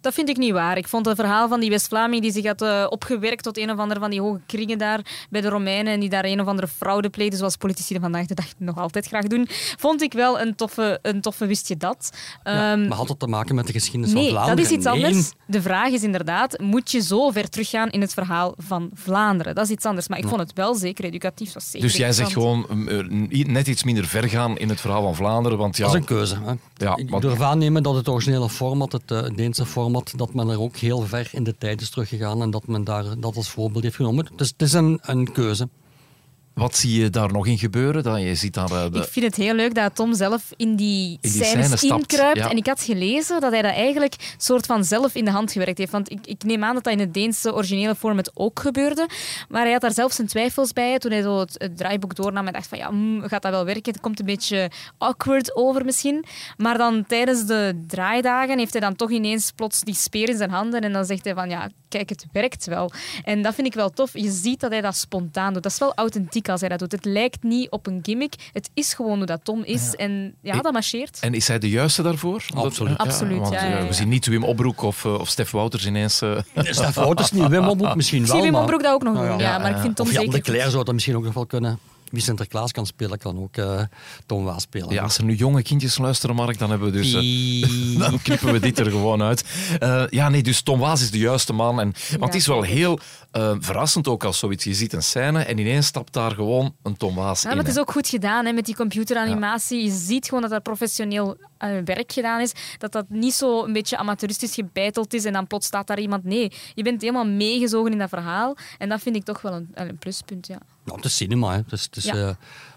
Dat 0.00 0.14
vind 0.14 0.28
ik 0.28 0.36
niet 0.36 0.52
waar. 0.52 0.76
Ik 0.76 0.88
vond 0.88 1.06
het 1.06 1.16
verhaal 1.16 1.48
van 1.48 1.60
die 1.60 1.70
West-Vlaming 1.70 2.22
die 2.22 2.32
zich 2.32 2.46
had 2.46 2.62
uh, 2.62 2.86
opgewerkt 2.88 3.42
tot 3.42 3.58
een 3.58 3.70
of 3.70 3.78
andere 3.78 4.00
van 4.00 4.10
die 4.10 4.20
hoge 4.20 4.40
kringen 4.46 4.78
daar 4.78 5.26
bij 5.30 5.40
de 5.40 5.48
Romeinen 5.48 5.92
en 5.92 6.00
die 6.00 6.08
daar 6.08 6.24
een 6.24 6.40
of 6.40 6.46
andere 6.46 6.68
fraude 6.68 7.10
pleegde, 7.10 7.36
zoals 7.36 7.56
politici 7.56 7.94
de 7.94 8.00
vandaag 8.00 8.26
de 8.26 8.34
dag 8.34 8.46
nog 8.56 8.78
altijd 8.78 9.06
graag 9.06 9.26
doen, 9.26 9.46
vond 9.78 10.02
ik 10.02 10.12
wel 10.12 10.40
een 10.40 10.54
toffe, 10.54 10.98
een 11.02 11.20
toffe 11.20 11.46
wist 11.46 11.68
je 11.68 11.76
dat. 11.76 12.10
Ja, 12.42 12.72
um, 12.72 12.88
maar 12.88 12.96
had 12.96 13.08
dat 13.08 13.18
te 13.18 13.26
maken 13.26 13.54
met 13.54 13.66
de 13.66 13.72
geschiedenis 13.72 14.12
nee, 14.12 14.22
van 14.22 14.32
Vlaanderen? 14.32 14.56
dat 14.56 14.66
is 14.66 14.76
iets 14.76 14.84
nee. 14.84 15.04
anders. 15.04 15.32
De 15.46 15.62
vraag 15.62 15.88
is 15.88 16.02
inderdaad, 16.02 16.58
moet 16.58 16.90
je 16.90 17.00
zo 17.00 17.30
ver 17.30 17.48
teruggaan 17.48 17.90
in 17.90 18.00
het 18.00 18.14
verhaal 18.14 18.54
van 18.56 18.90
Vlaanderen? 18.94 19.54
Dat 19.54 19.64
is 19.64 19.70
iets 19.70 19.84
anders. 19.84 20.08
Maar 20.08 20.18
ik 20.18 20.28
vond 20.28 20.40
het 20.40 20.52
wel 20.52 20.74
zeker 20.74 21.04
educatief. 21.04 21.52
Was 21.52 21.70
zeker 21.70 21.88
dus 21.88 21.96
jij 21.96 22.12
zegt 22.12 22.32
gewoon 22.32 22.66
uh, 22.70 23.44
net 23.44 23.66
iets 23.66 23.84
minder 23.84 24.06
ver 24.06 24.28
gaan 24.28 24.58
in 24.58 24.68
het 24.68 24.80
verhaal 24.80 25.02
van 25.02 25.14
Vlaanderen? 25.14 25.58
Want 25.58 25.76
ja, 25.76 25.84
dat 25.84 25.94
is 25.94 26.00
een 26.00 26.06
keuze. 26.06 26.36
Hè? 26.44 26.52
Ja, 26.74 26.96
ik 26.96 27.20
durf 27.20 27.40
aannemen 27.40 27.82
dat 27.82 27.94
het 27.94 28.08
originele 28.08 28.48
format, 28.48 28.92
het 28.92 29.10
uh, 29.10 29.22
Deense 29.34 29.66
format, 29.66 29.79
dat 30.16 30.34
men 30.34 30.48
er 30.48 30.60
ook 30.60 30.76
heel 30.76 31.00
ver 31.00 31.28
in 31.32 31.44
de 31.44 31.54
tijd 31.58 31.80
is 31.80 31.90
teruggegaan 31.90 32.42
en 32.42 32.50
dat 32.50 32.66
men 32.66 32.84
daar 32.84 33.04
dat 33.18 33.36
als 33.36 33.50
voorbeeld 33.50 33.84
heeft 33.84 33.96
genomen. 33.96 34.26
Dus 34.36 34.48
het 34.48 34.62
is 34.62 34.72
een, 34.72 34.98
een 35.02 35.32
keuze. 35.32 35.68
Wat 36.60 36.76
zie 36.76 37.00
je 37.00 37.10
daar 37.10 37.32
nog 37.32 37.46
in 37.46 37.58
gebeuren? 37.58 38.02
Dat 38.02 38.20
je 38.20 38.34
ziet 38.34 38.54
daar, 38.54 38.70
uh, 38.70 38.84
de... 38.90 38.98
Ik 38.98 39.04
vind 39.04 39.26
het 39.26 39.34
heel 39.34 39.54
leuk 39.54 39.74
dat 39.74 39.94
Tom 39.94 40.14
zelf 40.14 40.42
in 40.56 40.76
die, 40.76 41.18
In 41.20 41.30
die 41.30 41.44
scènes 41.44 41.78
scène 41.78 41.94
inkruipt. 41.94 42.38
ja. 42.38 42.50
En 42.50 42.56
ik 42.56 42.66
had 42.66 42.82
gelezen 42.82 43.40
dat 43.40 43.52
hij 43.52 43.62
dat 43.62 43.72
eigenlijk 43.72 44.34
soort 44.36 44.66
van 44.66 44.84
zelf 44.84 45.14
in 45.14 45.24
de 45.24 45.30
hand 45.30 45.52
gewerkt 45.52 45.78
heeft. 45.78 45.92
Want 45.92 46.10
ik, 46.10 46.26
ik 46.26 46.44
neem 46.44 46.64
aan 46.64 46.74
dat 46.74 46.84
dat 46.84 46.92
in 46.92 46.98
het 46.98 47.14
Deense 47.14 47.54
originele 47.54 47.94
format 47.94 48.30
ook 48.34 48.60
gebeurde. 48.60 49.08
Maar 49.48 49.62
hij 49.62 49.72
had 49.72 49.80
daar 49.80 49.92
zelf 49.92 50.12
zijn 50.12 50.26
twijfels 50.26 50.72
bij 50.72 50.98
toen 50.98 51.10
hij 51.10 51.22
zo 51.22 51.38
het, 51.38 51.54
het 51.58 51.76
draaiboek 51.76 52.14
doornam 52.14 52.46
en 52.46 52.52
dacht 52.52 52.66
van 52.66 52.78
ja, 52.78 52.90
mm, 52.90 53.22
gaat 53.22 53.42
dat 53.42 53.52
wel 53.52 53.64
werken? 53.64 53.92
Het 53.92 54.00
komt 54.00 54.20
een 54.20 54.26
beetje 54.26 54.70
awkward 54.98 55.56
over 55.56 55.84
misschien. 55.84 56.24
Maar 56.56 56.78
dan 56.78 57.04
tijdens 57.06 57.46
de 57.46 57.84
draaidagen 57.86 58.58
heeft 58.58 58.72
hij 58.72 58.80
dan 58.80 58.96
toch 58.96 59.10
ineens 59.10 59.52
plots 59.54 59.80
die 59.80 59.94
speer 59.94 60.28
in 60.28 60.36
zijn 60.36 60.50
handen 60.50 60.80
en 60.80 60.92
dan 60.92 61.04
zegt 61.04 61.24
hij 61.24 61.34
van 61.34 61.48
ja, 61.50 61.68
kijk, 61.90 62.08
het 62.08 62.26
werkt 62.32 62.66
wel. 62.66 62.90
En 63.24 63.42
dat 63.42 63.54
vind 63.54 63.66
ik 63.66 63.74
wel 63.74 63.90
tof. 63.90 64.10
Je 64.12 64.30
ziet 64.30 64.60
dat 64.60 64.70
hij 64.70 64.80
dat 64.80 64.96
spontaan 64.96 65.52
doet. 65.52 65.62
Dat 65.62 65.72
is 65.72 65.78
wel 65.78 65.92
authentiek 65.94 66.48
als 66.48 66.60
hij 66.60 66.68
dat 66.68 66.78
doet. 66.78 66.92
Het 66.92 67.04
lijkt 67.04 67.42
niet 67.42 67.70
op 67.70 67.86
een 67.86 67.98
gimmick. 68.02 68.34
Het 68.52 68.70
is 68.74 68.94
gewoon 68.94 69.16
hoe 69.16 69.26
dat 69.26 69.40
Tom 69.44 69.62
is. 69.64 69.94
En 69.96 70.34
ja, 70.42 70.60
dat 70.60 70.72
marcheert. 70.72 71.18
En 71.20 71.34
is 71.34 71.48
hij 71.48 71.58
de 71.58 71.68
juiste 71.68 72.02
daarvoor? 72.02 72.44
Absoluut. 72.54 72.98
Dat- 72.98 73.06
Absoluut, 73.06 73.38
want, 73.38 73.52
ja, 73.52 73.64
ja, 73.64 73.72
eh, 73.76 73.80
ja. 73.80 73.86
We 73.86 73.92
zien 73.92 74.08
niet 74.08 74.26
Wim 74.26 74.44
Opbroek 74.44 74.82
of, 74.82 75.04
eh, 75.04 75.14
of 75.14 75.28
Stef 75.28 75.50
Wouters 75.50 75.86
ineens... 75.86 76.20
eh, 76.22 76.38
Stef 76.54 76.94
Wouters 76.94 77.30
niet, 77.32 77.46
Wim 77.48 77.68
Opbroek 77.68 77.94
misschien 77.96 78.20
Ik 78.20 78.26
wel. 78.26 78.34
zie 78.34 78.44
Wim 78.44 78.52
maar- 78.52 78.62
Opbroek 78.62 78.82
dat 78.82 78.92
ook 78.92 79.02
nog 79.02 79.14
doen. 79.16 79.24
ja. 79.24 79.38
Ja, 79.38 79.58
maar 79.58 79.70
ik 79.70 79.76
vind 79.78 79.96
Tom 79.96 80.06
Of 80.06 80.12
Jan 80.12 80.22
zeker 80.24 80.38
de 80.38 80.50
Cler 80.50 80.70
zou 80.70 80.84
dat 80.84 80.94
misschien 80.94 81.16
ook 81.16 81.24
nog 81.24 81.34
wel 81.34 81.46
kunnen. 81.46 81.78
Wie 82.10 82.22
Sinterklaas 82.22 82.72
kan 82.72 82.86
spelen, 82.86 83.18
kan 83.18 83.38
ook 83.38 83.56
eh, 83.56 83.80
Tom 84.26 84.44
Waas 84.44 84.62
spelen. 84.62 84.90
ja, 84.92 85.02
als 85.02 85.18
er 85.18 85.24
nu 85.24 85.34
jonge 85.34 85.62
kindjes 85.62 85.98
luisteren, 85.98 86.36
Mark, 86.36 86.58
dan 86.58 86.70
hebben 86.70 86.92
we 86.92 86.98
dus... 86.98 87.12
eh, 87.14 87.98
Dan 88.02 88.22
knippen 88.22 88.52
we 88.52 88.60
dit 88.60 88.78
er 88.78 88.90
gewoon 88.90 89.22
uit. 89.22 89.44
Eh, 89.78 90.02
ja, 90.10 90.28
nee, 90.28 90.42
dus 90.42 90.60
Tom 90.62 90.78
Waas 90.78 91.00
is 91.02 91.10
de 91.10 91.18
juiste 91.18 91.52
man. 91.52 91.80
En, 91.80 91.92
want 92.10 92.32
het 92.32 92.34
is 92.34 92.46
wel 92.46 92.62
heel 92.62 92.98
eh, 93.30 93.54
verrassend 93.58 94.08
ook 94.08 94.24
als 94.24 94.38
zoiets. 94.38 94.64
Je 94.64 94.74
ziet 94.74 94.92
een 94.92 95.02
scène 95.02 95.42
en 95.42 95.58
ineens 95.58 95.86
stapt 95.86 96.12
daar 96.12 96.30
gewoon 96.30 96.74
een 96.82 96.96
Tom 96.96 97.14
Waas 97.14 97.42
Ja, 97.42 97.50
in. 97.50 97.56
maar 97.56 97.64
het 97.64 97.74
is 97.74 97.80
ook 97.80 97.90
goed 97.90 98.08
gedaan 98.08 98.46
hè, 98.46 98.52
met 98.52 98.64
die 98.66 98.74
computeranimatie. 98.76 99.82
Je 99.84 99.90
ziet 99.90 100.24
gewoon 100.24 100.40
dat 100.42 100.50
dat 100.50 100.62
professioneel 100.62 101.36
eh, 101.58 101.70
werk 101.84 102.12
gedaan 102.12 102.40
is. 102.40 102.52
Dat 102.78 102.92
dat 102.92 103.04
niet 103.08 103.34
zo 103.34 103.64
een 103.64 103.72
beetje 103.72 103.96
amateuristisch 103.96 104.54
gebeiteld 104.54 105.14
is 105.14 105.24
en 105.24 105.32
dan 105.32 105.46
plots 105.46 105.66
staat 105.66 105.86
daar 105.86 106.00
iemand. 106.00 106.24
Nee, 106.24 106.52
je 106.74 106.82
bent 106.82 107.00
helemaal 107.00 107.26
meegezogen 107.26 107.92
in 107.92 107.98
dat 107.98 108.08
verhaal. 108.08 108.56
En 108.78 108.88
dat 108.88 109.00
vind 109.00 109.16
ik 109.16 109.24
toch 109.24 109.40
wel 109.42 109.52
een, 109.52 109.68
een 109.74 109.98
pluspunt. 109.98 110.46
Ja. 110.46 110.58
Ja, 110.84 110.94
het 110.94 111.04
is 111.04 111.16
cinema, 111.16 111.50
hè. 111.50 111.56
het 111.56 111.72
is, 111.72 111.82
het 111.82 111.96
is 111.96 112.04
Ja. 112.04 112.14
eh, 112.14 112.30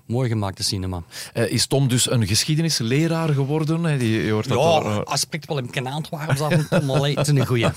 mooi 0.06 0.30
gemaakte 0.30 0.64
cinema. 0.64 1.04
Eh, 1.34 1.52
is 1.52 1.66
Tom 1.66 1.88
dus 1.88 2.12
een 2.12 2.28
geschiedenisleraar 2.28 3.30
geworden? 3.30 3.84
hè? 3.84 3.98
Die, 3.98 4.22
je 4.24 4.32
hoort 4.32 4.48
dat 4.48 4.58
Ja, 4.60 4.80
er, 4.80 4.86
eh, 5.00 5.08
hij 5.08 5.18
spreekt 5.18 5.48
wel 5.48 5.58
in 5.58 5.70
kanaal 5.70 6.02
waar 6.10 6.42
af 6.42 6.52
en 6.52 6.68
toe, 6.70 6.82
maar 6.82 6.96
allee, 6.96 7.18
het 7.18 7.28
is 7.28 7.34
een 7.38 7.46
goeie. 7.54 7.70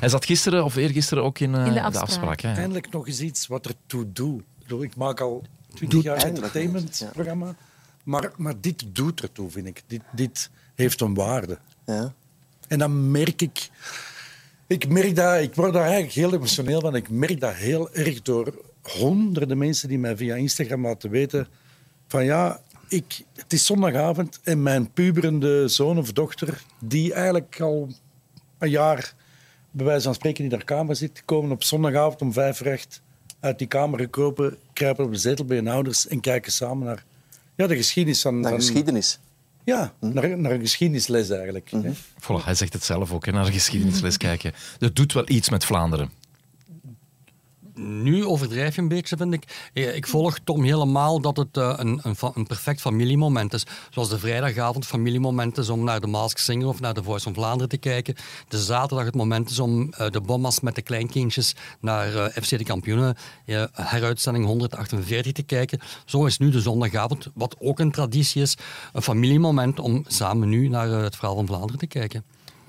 hij 0.00 0.08
zat 0.08 0.24
gisteren 0.24 0.64
of 0.64 0.76
eergisteren 0.76 1.24
ook 1.24 1.38
in, 1.38 1.54
eh, 1.54 1.60
In 1.60 1.66
de 1.66 1.72
de 1.74 1.80
afspraak. 1.80 2.02
afspraak. 2.08 2.40
hè? 2.40 2.52
Eindelijk 2.52 2.90
nog 2.90 3.06
eens 3.06 3.20
iets 3.20 3.46
wat 3.46 3.66
ertoe 3.66 4.12
doet. 4.12 4.40
Ik 4.40 4.62
bedoel, 4.62 4.82
Ik 4.82 4.96
maak 4.96 5.20
al 5.20 5.44
twintig 5.74 6.02
jaar 6.02 6.14
eens, 6.14 6.24
entertainmentprogramma. 6.24 7.54
Maar, 8.02 8.30
maar 8.36 8.54
dit 8.60 8.84
doet 8.92 9.22
ertoe, 9.22 9.50
vind 9.50 9.66
ik. 9.66 9.82
Dit, 9.86 10.00
dit 10.12 10.50
heeft 10.74 11.00
een 11.00 11.14
waarde. 11.14 11.58
Ja. 11.86 12.12
En 12.68 12.78
dan 12.78 13.10
merk 13.10 13.42
ik... 13.42 13.68
Ik 14.66 14.88
merk 14.88 15.16
dat... 15.16 15.40
Ik 15.40 15.54
word 15.54 15.72
daar 15.72 15.82
eigenlijk 15.82 16.12
heel 16.12 16.34
emotioneel 16.34 16.80
van. 16.80 16.94
Ik 16.94 17.10
merk 17.10 17.40
dat 17.40 17.54
heel 17.54 17.92
erg 17.92 18.22
door 18.22 18.54
honderden 18.82 19.58
mensen 19.58 19.88
die 19.88 19.98
mij 19.98 20.16
via 20.16 20.34
Instagram 20.34 20.86
laten 20.86 21.10
weten 21.10 21.48
van 22.14 22.24
ja, 22.24 22.60
ik, 22.88 23.24
het 23.34 23.52
is 23.52 23.66
zondagavond 23.66 24.40
en 24.42 24.62
mijn 24.62 24.90
puberende 24.92 25.68
zoon 25.68 25.98
of 25.98 26.12
dochter, 26.12 26.62
die 26.80 27.12
eigenlijk 27.12 27.60
al 27.60 27.88
een 28.58 28.70
jaar 28.70 29.14
bij 29.70 29.86
wijze 29.86 30.02
van 30.02 30.14
spreken 30.14 30.44
in 30.44 30.50
haar 30.50 30.64
kamer 30.64 30.96
zit, 30.96 31.22
komen 31.24 31.50
op 31.50 31.64
zondagavond 31.64 32.20
om 32.20 32.32
vijf 32.32 32.60
uur 32.60 32.66
echt 32.66 33.02
uit 33.40 33.58
die 33.58 33.66
kamer 33.66 33.98
gekropen, 33.98 34.56
kruipen 34.72 35.04
op 35.04 35.12
de 35.12 35.18
zetel 35.18 35.44
bij 35.44 35.56
hun 35.56 35.68
ouders 35.68 36.08
en 36.08 36.20
kijken 36.20 36.52
samen 36.52 36.86
naar 36.86 37.04
ja, 37.54 37.66
de 37.66 37.76
geschiedenis 37.76 38.20
van... 38.22 38.40
Naar 38.40 38.50
van- 38.50 38.60
geschiedenis. 38.60 39.18
Ja, 39.64 39.92
naar, 40.00 40.38
naar 40.38 40.52
een 40.52 40.60
geschiedenisles 40.60 41.30
eigenlijk. 41.30 41.70
hè. 41.70 41.92
Voilà, 41.94 42.44
hij 42.44 42.54
zegt 42.54 42.72
het 42.72 42.84
zelf 42.84 43.12
ook, 43.12 43.26
hè, 43.26 43.32
naar 43.32 43.44
de 43.44 43.52
geschiedenisles 43.52 44.16
kijken. 44.16 44.52
Dat 44.78 44.96
doet 44.96 45.12
wel 45.12 45.28
iets 45.28 45.50
met 45.50 45.64
Vlaanderen. 45.64 46.10
Nu 47.76 48.26
overdrijf 48.26 48.74
je 48.74 48.80
een 48.80 48.88
beetje, 48.88 49.16
vind 49.16 49.32
ik. 49.32 49.70
Eh, 49.72 49.96
Ik 49.96 50.06
volg 50.06 50.38
Tom 50.44 50.62
helemaal 50.62 51.20
dat 51.20 51.36
het 51.36 51.56
eh, 51.56 51.74
een, 51.76 52.00
een, 52.02 52.16
een 52.34 52.46
perfect 52.46 52.80
familiemoment 52.80 53.52
is. 53.52 53.66
Zoals 53.90 54.08
de 54.08 54.18
vrijdagavond 54.18 54.86
familiemoment 54.86 55.58
is 55.58 55.68
om 55.68 55.84
naar 55.84 56.00
de 56.00 56.06
Mask 56.06 56.38
Singer 56.38 56.68
of 56.68 56.80
naar 56.80 56.94
de 56.94 57.02
Voice 57.02 57.24
van 57.24 57.34
Vlaanderen 57.34 57.68
te 57.68 57.76
kijken. 57.76 58.14
De 58.48 58.58
zaterdag 58.58 59.06
het 59.06 59.14
moment 59.14 59.50
is 59.50 59.58
om 59.58 59.92
eh, 59.92 60.10
de 60.10 60.20
bommas 60.20 60.60
met 60.60 60.74
de 60.74 60.82
kleinkindjes 60.82 61.54
naar 61.80 62.30
FC 62.30 62.48
de 62.58 62.64
Kampioenen, 62.64 63.16
heruitzending 63.72 64.46
148 64.46 65.32
te 65.32 65.42
kijken. 65.42 65.80
Zo 66.04 66.26
is 66.26 66.38
nu 66.38 66.50
de 66.50 66.60
zondagavond, 66.60 67.28
wat 67.34 67.56
ook 67.60 67.78
een 67.78 67.90
traditie 67.90 68.42
is, 68.42 68.56
een 68.92 69.02
familiemoment 69.02 69.80
om 69.80 70.04
samen 70.06 70.48
nu 70.48 70.68
naar 70.68 70.88
het 70.88 71.16
verhaal 71.16 71.34
van 71.34 71.46
Vlaanderen 71.46 71.78
te 71.78 71.86
kijken. 71.86 72.24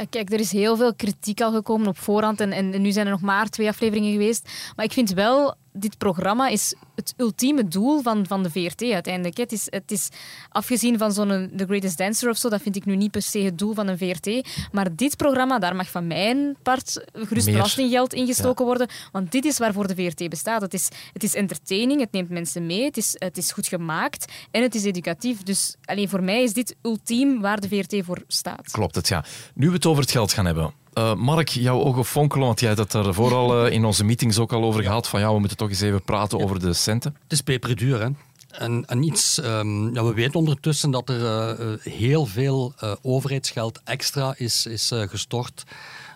Kijk, 0.10 0.32
er 0.32 0.40
is 0.40 0.52
heel 0.52 0.78
veel 0.78 0.96
kritiek 0.96 1.42
al 1.42 1.52
gekomen 1.52 1.88
op 1.88 1.98
voorhand 1.98 2.40
en, 2.40 2.52
en 2.52 2.82
nu 2.82 2.92
zijn 2.92 3.06
er 3.06 3.12
nog 3.12 3.22
maar 3.22 3.50
twee 3.50 3.68
afleveringen 3.68 4.12
geweest. 4.12 4.72
Maar 4.76 4.86
ik 4.86 4.92
vind 4.94 5.14
wel, 5.14 5.56
dit 5.76 5.98
programma 5.98 6.48
is 6.48 6.74
het 6.96 7.14
ultieme 7.18 7.68
doel 7.68 8.02
van, 8.02 8.28
van 8.28 8.44
de 8.44 8.50
VRT 8.50 8.82
uiteindelijk. 8.82 9.38
Het 9.38 9.52
is, 9.52 9.68
het 9.70 9.92
is 9.92 10.10
afgezien 10.50 10.98
van 10.98 11.12
zo'n 11.12 11.52
The 11.56 11.66
Greatest 11.66 11.98
Dancer 11.98 12.30
of 12.30 12.38
zo, 12.38 12.50
dat 12.50 12.62
vind 12.62 12.76
ik 12.76 12.86
nu 12.86 12.96
niet 12.96 13.12
per 13.12 13.22
se 13.22 13.40
het 13.40 13.58
doel 13.58 13.74
van 13.74 13.88
een 13.88 13.98
VRT. 13.98 14.48
Maar 14.72 14.96
dit 14.96 15.18
programma, 15.18 15.60
daar 15.60 15.76
mag 15.76 15.90
van 15.90 16.08
mijn 16.08 16.56
part 16.64 17.06
gerust 17.14 17.46
Meer. 17.46 17.56
belastinggeld 17.56 18.14
ingestoken 18.14 18.66
worden. 18.66 18.88
Want 19.12 19.32
dit 19.32 19.46
is 19.46 19.58
waarvoor 19.58 19.88
de 19.88 19.96
VRT 19.96 20.30
bestaat. 20.30 20.62
Het 20.62 20.74
is, 20.74 20.90
het 21.14 21.24
is 21.24 21.36
entertaining, 21.36 22.00
het 22.00 22.12
neemt 22.12 22.30
mensen 22.30 22.66
mee, 22.66 22.84
het 22.84 22.98
is, 22.98 23.16
het 23.18 23.38
is 23.38 23.52
goed 23.52 23.68
gemaakt 23.68 24.32
en 24.52 24.62
het 24.62 24.76
is 24.76 24.84
educatief. 24.84 25.44
Dus 25.44 25.76
alleen 25.86 26.10
voor 26.10 26.24
mij 26.24 26.44
is 26.44 26.54
dit 26.54 26.76
ultiem 26.82 27.42
waar 27.42 27.60
de 27.60 27.68
VRT 27.68 28.06
voor 28.06 28.24
staat. 28.28 28.72
Klopt 28.72 28.96
het, 28.96 29.08
ja. 29.08 29.24
Nu 29.54 29.68
we 29.68 29.74
het 29.74 29.86
over 29.86 30.02
het 30.02 30.12
geld 30.12 30.34
gaan 30.34 30.46
hebben. 30.46 30.84
Eh, 30.96 31.14
Mark, 31.16 31.48
jouw 31.48 31.80
ogen 31.80 32.06
fonkelen, 32.06 32.46
want 32.46 32.60
jij 32.60 32.70
had 32.70 32.78
het 32.78 32.94
er 32.94 33.14
vooral 33.14 33.66
eh, 33.66 33.74
in 33.74 33.86
onze 33.86 34.04
meetings 34.04 34.40
ook 34.40 34.54
al 34.54 34.64
over 34.64 34.84
gehad. 34.84 35.08
Van 35.08 35.20
ja, 35.20 35.34
we 35.34 35.40
moeten 35.40 35.58
toch 35.58 35.70
eens 35.70 35.82
even 35.82 36.04
praten 36.04 36.40
over 36.40 36.60
de 36.60 36.74
centen. 36.74 37.16
Het 37.24 37.32
is 37.32 37.42
peperduur, 37.42 38.02
hè. 38.02 38.08
En, 38.50 38.86
en 38.86 39.04
iets, 39.04 39.40
ehm, 39.40 39.94
ja, 39.94 40.04
we 40.04 40.14
weten 40.14 40.40
ondertussen 40.40 40.92
dat 40.92 41.10
er 41.10 41.26
eh, 41.26 41.94
heel 41.94 42.26
veel 42.26 42.74
overheidsgeld 43.02 43.82
extra 43.84 44.34
is, 44.38 44.66
is 44.66 44.92
gestort 44.94 45.64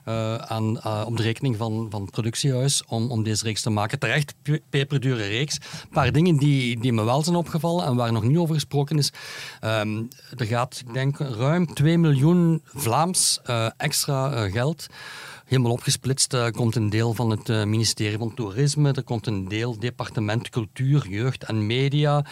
eh, 0.09 0.35
aan, 0.35 0.79
eh, 0.81 1.03
op 1.05 1.17
de 1.17 1.23
rekening 1.23 1.57
van, 1.57 1.87
van 1.89 2.09
productiehuis 2.09 2.83
om, 2.87 3.11
om 3.11 3.23
deze 3.23 3.43
reeks 3.43 3.61
te 3.61 3.69
maken. 3.69 3.99
Terecht, 3.99 4.33
pe- 4.41 4.61
peperdure 4.69 5.27
reeks. 5.27 5.55
Een 5.55 5.89
paar 5.89 6.11
dingen 6.11 6.37
die, 6.37 6.79
die 6.79 6.93
me 6.93 7.03
wel 7.03 7.23
zijn 7.23 7.35
opgevallen 7.35 7.85
en 7.85 7.95
waar 7.95 8.11
nog 8.11 8.23
niet 8.23 8.37
over 8.37 8.53
gesproken 8.55 8.97
is. 8.97 9.11
Ehm, 9.59 10.03
er 10.37 10.45
gaat, 10.45 10.83
ik 10.87 10.93
denk, 10.93 11.17
ruim 11.17 11.73
2 11.73 11.97
miljoen 11.97 12.61
Vlaams 12.63 13.39
eh, 13.43 13.67
extra 13.77 14.49
geld 14.49 14.87
helemaal 15.49 15.71
opgesplitst. 15.71 16.33
Er 16.33 16.51
komt 16.51 16.75
een 16.75 16.89
deel 16.89 17.13
van 17.13 17.29
het 17.29 17.49
eh, 17.49 17.63
ministerie 17.63 18.17
van 18.17 18.33
Toerisme, 18.33 18.91
er 18.91 19.03
komt 19.03 19.27
een 19.27 19.47
deel 19.47 19.79
departement 19.79 20.49
Cultuur, 20.49 21.07
Jeugd 21.09 21.43
en 21.43 21.65
Media. 21.65 22.25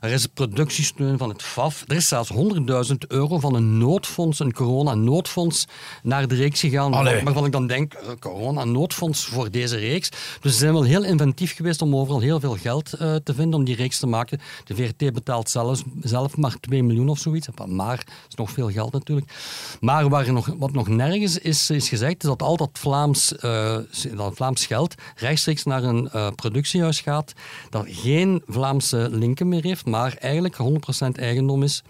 Er 0.00 0.10
is 0.10 0.26
productiesteun 0.26 1.18
van 1.18 1.28
het 1.28 1.42
FAF. 1.42 1.84
Er 1.88 1.96
is 1.96 2.08
zelfs 2.08 2.32
100.000 2.32 2.96
euro 3.08 3.38
van 3.38 3.54
een 3.54 3.78
noodfonds, 3.78 4.38
een 4.38 4.52
corona-noodfonds, 4.52 5.66
naar 6.02 6.28
de 6.28 6.34
reeks 6.34 6.60
gegaan. 6.60 6.92
Allee. 6.92 7.24
Waarvan 7.24 7.44
ik 7.44 7.52
dan 7.52 7.66
denk, 7.66 7.94
eh, 7.94 8.08
corona-noodfonds 8.18 9.24
voor 9.24 9.50
deze 9.50 9.76
reeks. 9.76 10.08
Dus 10.40 10.52
ze 10.52 10.58
zijn 10.58 10.72
wel 10.72 10.82
heel 10.82 11.04
inventief 11.04 11.56
geweest 11.56 11.82
om 11.82 11.96
overal 11.96 12.20
heel 12.20 12.40
veel 12.40 12.56
geld 12.56 12.92
eh, 12.92 13.14
te 13.14 13.34
vinden 13.34 13.58
om 13.58 13.64
die 13.64 13.76
reeks 13.76 13.98
te 13.98 14.06
maken. 14.06 14.40
De 14.64 14.74
VRT 14.74 15.12
betaalt 15.12 15.50
zelfs, 15.50 15.82
zelf 16.00 16.36
maar 16.36 16.56
2 16.60 16.82
miljoen 16.82 17.08
of 17.08 17.18
zoiets. 17.18 17.48
Maar 17.66 18.06
is 18.28 18.34
nog 18.34 18.50
veel 18.50 18.70
geld 18.70 18.92
natuurlijk. 18.92 19.32
Maar 19.80 20.08
waar 20.08 20.32
nog, 20.32 20.54
wat 20.58 20.72
nog 20.72 20.88
nergens 20.88 21.38
is, 21.38 21.70
is 21.70 21.88
gezegd, 21.88 22.22
is 22.22 22.28
dat 22.28 22.42
al 22.42 22.56
dat 22.60 22.78
Vlaams, 22.78 23.36
eh, 23.36 23.76
dat 24.16 24.34
Vlaams 24.34 24.66
geld 24.66 24.94
rechtstreeks 25.16 25.64
naar 25.64 25.82
een 25.82 26.10
eh, 26.10 26.28
productiehuis 26.34 27.00
gaat, 27.00 27.32
dat 27.70 27.84
geen 27.88 28.42
Vlaamse 28.46 29.08
linken 29.10 29.48
meer 29.48 29.62
heeft, 29.62 29.86
maar 29.86 30.16
eigenlijk 30.18 30.56
100% 30.56 31.18
eigendom 31.18 31.62
is. 31.62 31.82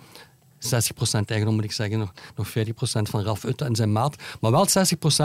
60% 0.67 0.69
eigendom 1.25 1.55
moet 1.55 1.65
ik 1.65 1.73
zeggen, 1.73 1.99
nog, 1.99 2.13
nog 2.37 2.49
40% 2.49 2.53
van 3.03 3.23
Raf 3.23 3.45
Utte 3.45 3.65
en 3.65 3.75
zijn 3.77 3.93
maat. 3.93 4.17
Maar 4.41 4.51
wel 4.51 4.67
60% 4.69 4.71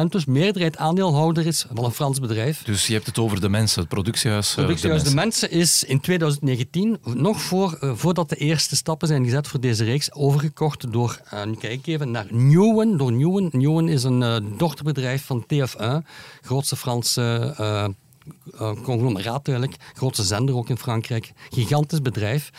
dus 0.10 0.26
meerderheid 0.26 0.78
aandeelhouder 0.78 1.46
is 1.46 1.66
van 1.74 1.86
een 1.86 1.92
Frans 1.92 2.20
bedrijf. 2.20 2.64
Dus 2.64 2.88
je 2.88 2.94
hebt 2.94 3.06
het 3.06 3.20
over 3.20 3.42
de 3.42 3.50
mensen, 3.50 3.80
het 3.80 3.90
productiehuis. 3.90 4.50
eh, 4.50 4.56
Productiehuis 4.56 5.04
de 5.04 5.10
De 5.10 5.16
mensen. 5.16 5.50
Mensen 5.50 5.60
is 5.60 5.84
in 5.84 6.00
2019, 6.00 6.98
nog 7.04 7.42
voor, 7.42 7.78
eh, 7.80 7.92
voordat 7.96 8.30
de 8.30 8.36
eerste 8.36 8.76
stappen 8.76 9.08
zijn 9.08 9.24
gezet 9.24 9.48
voor 9.48 9.60
deze 9.60 9.84
reeks, 9.84 10.14
overgekocht 10.14 10.92
door, 10.92 11.20
eh, 11.30 11.42
kijk 11.60 11.88
even, 11.88 12.12
naar 12.12 12.28
Newen. 12.30 12.98
Door 12.98 13.12
Newen. 13.12 13.50
Newen 13.52 13.88
is 13.88 14.04
een 14.04 14.54
dochterbedrijf 14.58 15.26
van 15.26 15.46
TF1, 15.48 16.06
grootste 16.42 16.76
Franse 16.76 17.94
conglomeraat 18.84 19.48
eigenlijk, 19.48 19.78
grootste 19.94 20.24
zender 20.24 20.56
ook 20.56 20.70
in 20.70 20.78
Frankrijk. 20.78 21.32
Gigantisch 21.50 22.02
bedrijf. 22.02 22.50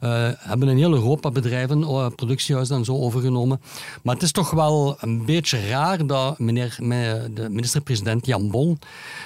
Eh, 0.00 0.28
hebben 0.36 0.68
in 0.68 0.76
heel 0.76 0.92
Europa 0.92 1.30
bedrijven, 1.30 1.82
eh, 1.82 2.06
productiehuizen 2.16 2.76
en 2.76 2.84
zo 2.84 2.94
overgenomen. 2.98 3.60
Maar 4.02 4.14
het 4.14 4.22
is 4.22 4.32
toch 4.32 4.50
wel 4.50 4.96
een 5.00 5.24
beetje 5.24 5.68
raar 5.68 6.06
dat 6.06 6.38
meneer, 6.38 6.76
me- 6.80 7.30
de 7.34 7.48
minister-president 7.48 8.26
Jan 8.26 8.50
Bon, 8.50 8.78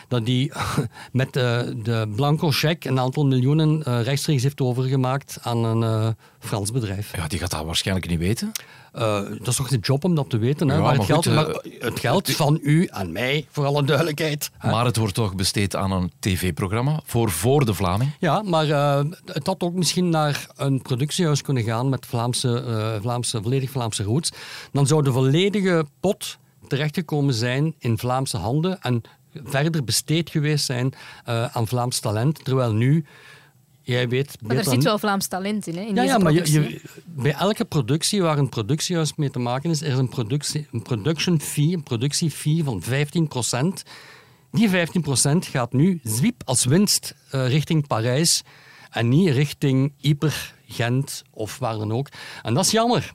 dat 0.09 0.27
die 0.27 0.53
met 1.13 1.37
eh, 1.37 1.61
de 1.83 2.13
blanco 2.17 2.51
cheque 2.51 2.91
een 2.91 3.01
aantal 3.01 3.27
miljoenen 3.27 3.83
eh, 3.83 4.03
rechtstreeks 4.03 4.43
heeft 4.43 4.61
overgemaakt 4.61 5.39
aan 5.43 5.65
een 5.65 5.83
eh, 5.83 6.09
Frans 6.39 6.71
bedrijf. 6.71 7.17
Ja, 7.17 7.27
die 7.27 7.39
gaat 7.39 7.51
dat 7.51 7.65
waarschijnlijk 7.65 8.09
niet 8.09 8.19
weten. 8.19 8.53
Eh, 8.95 9.21
dat 9.39 9.49
is 9.49 9.57
toch 9.57 9.69
de 9.69 9.79
job 9.79 10.05
om 10.05 10.15
dat 10.15 10.31
te 10.31 10.39
weten. 10.39 10.69
Hè? 10.69 10.75
Ja, 10.75 10.81
maar 10.81 10.97
maar 10.97 11.07
het, 11.07 11.07
geld, 11.07 11.27
goed, 11.27 11.37
eh, 11.37 11.47
maar 11.47 11.91
het 11.91 12.01
geld 12.01 12.31
van 12.31 12.59
u 12.63 12.85
en 12.85 13.13
mij, 13.13 13.47
voor 13.51 13.65
alle 13.65 13.85
duidelijkheid. 13.85 14.51
hè. 14.59 14.71
Maar 14.71 14.85
het 14.85 14.97
wordt 14.97 15.15
toch 15.15 15.35
besteed 15.35 15.77
aan 15.77 15.93
een 15.93 16.13
tv-programma 16.19 17.01
voor 17.05 17.31
voor 17.31 17.65
de 17.65 17.75
Vlaming. 17.75 18.11
Ja, 18.19 18.43
maar 18.43 18.71
eh, 18.71 19.05
het 19.25 19.47
had 19.47 19.63
ook 19.63 19.75
misschien 19.75 20.09
naar 20.09 20.47
een 20.57 20.83
productiehuis 20.83 21.43
kunnen 21.43 21.63
gaan 21.63 21.89
met 21.89 22.07
Vlaamse, 22.07 22.63
eh, 22.63 23.01
Vlaamse, 23.01 23.43
volledig 23.43 23.71
Vlaamse 23.71 24.03
roots. 24.03 24.33
Dan 24.73 24.87
zou 24.87 25.03
de 25.03 25.13
volledige 25.13 25.87
pot 26.01 26.39
terechtgekomen 26.69 27.35
zijn 27.35 27.75
in 27.79 27.99
Vlaamse 27.99 28.37
handen 28.37 28.81
en 28.81 29.03
verder 29.45 29.85
besteed 29.85 30.31
geweest 30.31 30.65
zijn 30.65 30.93
eh, 31.25 31.45
aan 31.57 31.69
Vlaams 31.69 31.99
talent. 32.01 32.45
Terwijl 32.45 32.73
nu, 32.73 33.05
jij 33.85 34.09
weet... 34.09 34.37
Maar 34.43 34.57
er 34.57 34.65
zit 34.65 34.83
wel 34.83 34.99
Vlaams 34.99 35.27
talent 35.27 35.67
in, 35.67 35.75
hè, 35.75 35.81
in 35.81 35.87
ja, 35.89 35.95
deze 35.95 36.07
ja, 36.07 36.19
maar 36.19 36.33
je, 36.33 36.43
productie. 36.43 36.81
je- 36.83 37.03
bij 37.05 37.33
elke 37.33 37.65
productie 37.65 38.23
waar 38.23 38.39
een 38.39 38.49
productiehuis 38.49 39.15
mee 39.15 39.31
te 39.31 39.39
maken 39.39 39.71
is, 39.71 39.81
er 39.83 39.93
is 39.93 39.99
een, 39.99 40.09
productie, 40.09 40.67
een 40.73 40.83
production 40.83 41.41
fee, 41.41 41.73
een 41.73 41.83
productiefee 41.83 42.65
van 42.65 42.83
15%. 42.83 43.83
Die 44.53 44.69
15% 44.69 44.73
gaat 45.39 45.73
nu 45.73 46.01
zwiep 46.03 46.43
als 46.45 46.65
winst 46.65 47.15
eh, 47.31 47.49
richting 47.49 47.87
Parijs 47.87 48.43
en 48.91 49.09
niet 49.09 49.31
richting 49.31 49.93
Yper, 49.97 50.55
Gent 50.69 51.23
of 51.31 51.59
waar 51.59 51.77
dan 51.79 51.93
ook. 51.93 52.09
En 52.43 52.55
dat 52.55 52.65
is 52.65 52.71
jammer. 52.71 53.15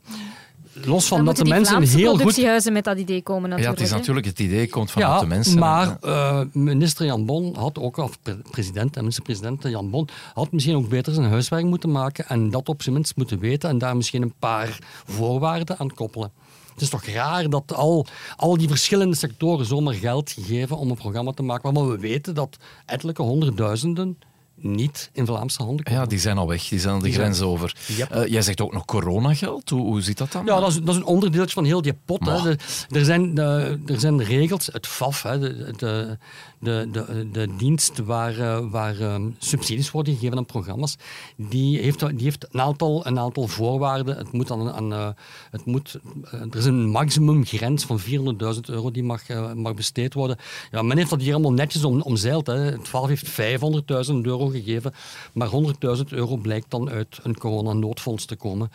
Los 0.74 1.08
van 1.08 1.18
Dan 1.18 1.26
dat 1.26 1.38
de 1.38 1.46
mensen 1.46 1.76
Vlaamse 1.76 1.98
heel 1.98 2.08
goed 2.10 2.18
productiehuizen 2.18 2.74
met 2.74 2.84
dat 2.84 2.98
idee 2.98 3.22
komen 3.22 3.50
Ja, 3.50 3.56
natuurlijk. 3.56 3.80
het 3.80 3.88
is 3.90 3.94
natuurlijk 3.96 4.26
het 4.26 4.40
idee 4.40 4.70
komt 4.70 4.92
vanuit 4.92 5.12
ja, 5.14 5.20
de 5.20 5.26
mensen. 5.26 5.60
maar 5.60 5.98
eh, 6.02 6.42
minister 6.52 7.06
Jan 7.06 7.26
Bon 7.26 7.56
had 7.56 7.80
ook, 7.80 7.98
of 7.98 8.22
pre- 8.22 8.42
president 8.52 8.96
en 8.96 9.00
minister-president 9.02 9.64
Jan 9.64 9.90
Bon, 9.90 10.08
had 10.34 10.52
misschien 10.52 10.76
ook 10.76 10.90
beter 10.90 11.14
zijn 11.14 11.30
huiswerk 11.30 11.66
moeten 11.66 11.92
maken 11.92 12.28
en 12.28 12.50
dat 12.50 12.70
op 12.70 12.82
zijn 12.82 12.96
minst 12.96 13.16
moeten 13.16 13.40
weten 13.40 13.70
en 13.70 13.78
daar 13.78 13.96
misschien 13.96 14.22
een 14.22 14.34
paar 14.40 14.80
voorwaarden 15.06 15.78
aan 15.80 15.94
koppelen. 15.94 16.32
Het 16.74 16.82
is 16.82 16.90
toch 16.90 17.06
raar 17.06 17.50
dat 17.50 17.74
al, 17.74 18.06
al 18.36 18.58
die 18.58 18.68
verschillende 18.68 19.16
sectoren 19.16 19.66
zomaar 19.66 19.94
geld 19.94 20.36
geven 20.40 20.78
om 20.78 20.90
een 20.90 20.96
programma 20.96 21.32
te 21.32 21.44
maken, 21.44 21.64
waarvan 21.74 21.92
we 21.92 21.98
weten 21.98 22.36
dat 22.36 22.58
ettelijke 22.86 23.22
honderdduizenden 23.22 24.18
niet 24.62 25.10
in 25.14 25.26
Vlaamse 25.26 25.64
handen 25.64 25.86
komen. 25.86 26.02
Ja, 26.02 26.06
die 26.08 26.20
zijn 26.20 26.38
al 26.38 26.48
weg. 26.48 26.68
Die 26.68 26.80
zijn 26.80 26.94
al 26.94 27.00
de 27.00 27.06
Die 27.06 27.14
grens 27.14 27.38
zijn- 27.38 27.50
over. 27.50 27.76
Yep. 27.98 28.10
Eh, 28.12 28.28
jij 28.28 28.42
zegt 28.42 28.62
ook 28.62 28.74
nog 28.74 28.86
coronageld. 28.86 29.70
Hoe, 29.70 29.82
hoe 29.82 30.02
zit 30.02 30.18
dat 30.18 30.32
dan? 30.32 30.46
Ja, 30.46 30.60
dat 30.60 30.70
is, 30.70 30.76
dat 30.76 30.90
is 30.90 30.96
een 30.96 31.06
onderdeeltje 31.06 31.54
van 31.54 31.66
heel 31.66 31.82
die 31.82 31.94
pot. 32.06 32.26
Hè. 32.26 32.50
Er, 32.90 33.06
zijn, 33.06 33.34
de, 33.36 33.80
er 33.86 34.00
zijn 34.00 34.24
regels, 34.24 34.70
het 34.72 34.88
FAF, 34.88 35.24
hè, 35.24 35.40
de, 35.40 36.18
de, 36.60 36.88
de, 36.92 37.28
de, 37.32 37.48
dienst 37.58 37.98
waar, 38.00 38.38
eh, 38.40 38.60
waar 38.72 39.00
ehm, 39.00 39.30
subsidies 39.38 39.92
worden 39.92 40.14
gegeven 40.14 40.38
aan 40.38 40.46
programma's, 40.46 40.96
die 41.38 41.80
heeft, 41.80 42.00
die 42.00 42.24
heeft 42.24 42.48
een, 42.52 42.62
aantal, 42.62 43.06
een 43.06 43.20
aantal 43.20 43.48
voorwaarden. 43.48 44.18
Het 44.18 44.32
moet 44.32 44.52
aan, 44.52 44.94
eh, 44.94 45.08
het 45.52 45.66
moet, 45.66 46.00
eh, 46.32 46.40
er 46.42 46.58
is 46.58 46.66
een 46.66 46.90
maximumgrens 46.90 47.84
van 47.86 48.00
400.000 48.00 48.70
euro 48.70 48.92
die 48.92 49.04
mag, 49.04 49.30
eh, 49.30 49.54
mag 49.54 49.74
besteed 49.74 50.14
worden. 50.14 50.38
Ja, 50.72 50.82
men 50.82 50.98
heeft 50.98 51.10
dat 51.10 51.22
hier 51.22 51.34
allemaal 51.34 51.54
netjes 51.54 51.84
om, 51.84 52.02
omzeild. 52.02 52.48
Hè. 52.48 52.54
Het 52.54 52.88
FAF 52.88 53.08
heeft 53.08 53.30
500.000 53.30 54.26
euro 54.26 54.49
gegeven, 54.52 54.94
maar 55.34 55.50
100.000 55.98 56.04
euro 56.10 56.36
blijkt 56.36 56.72
dan 56.72 56.90
uit 56.90 57.20
een 57.24 57.38
coronanoodfonds 57.38 58.26
te 58.26 58.36
komen. 58.36 58.72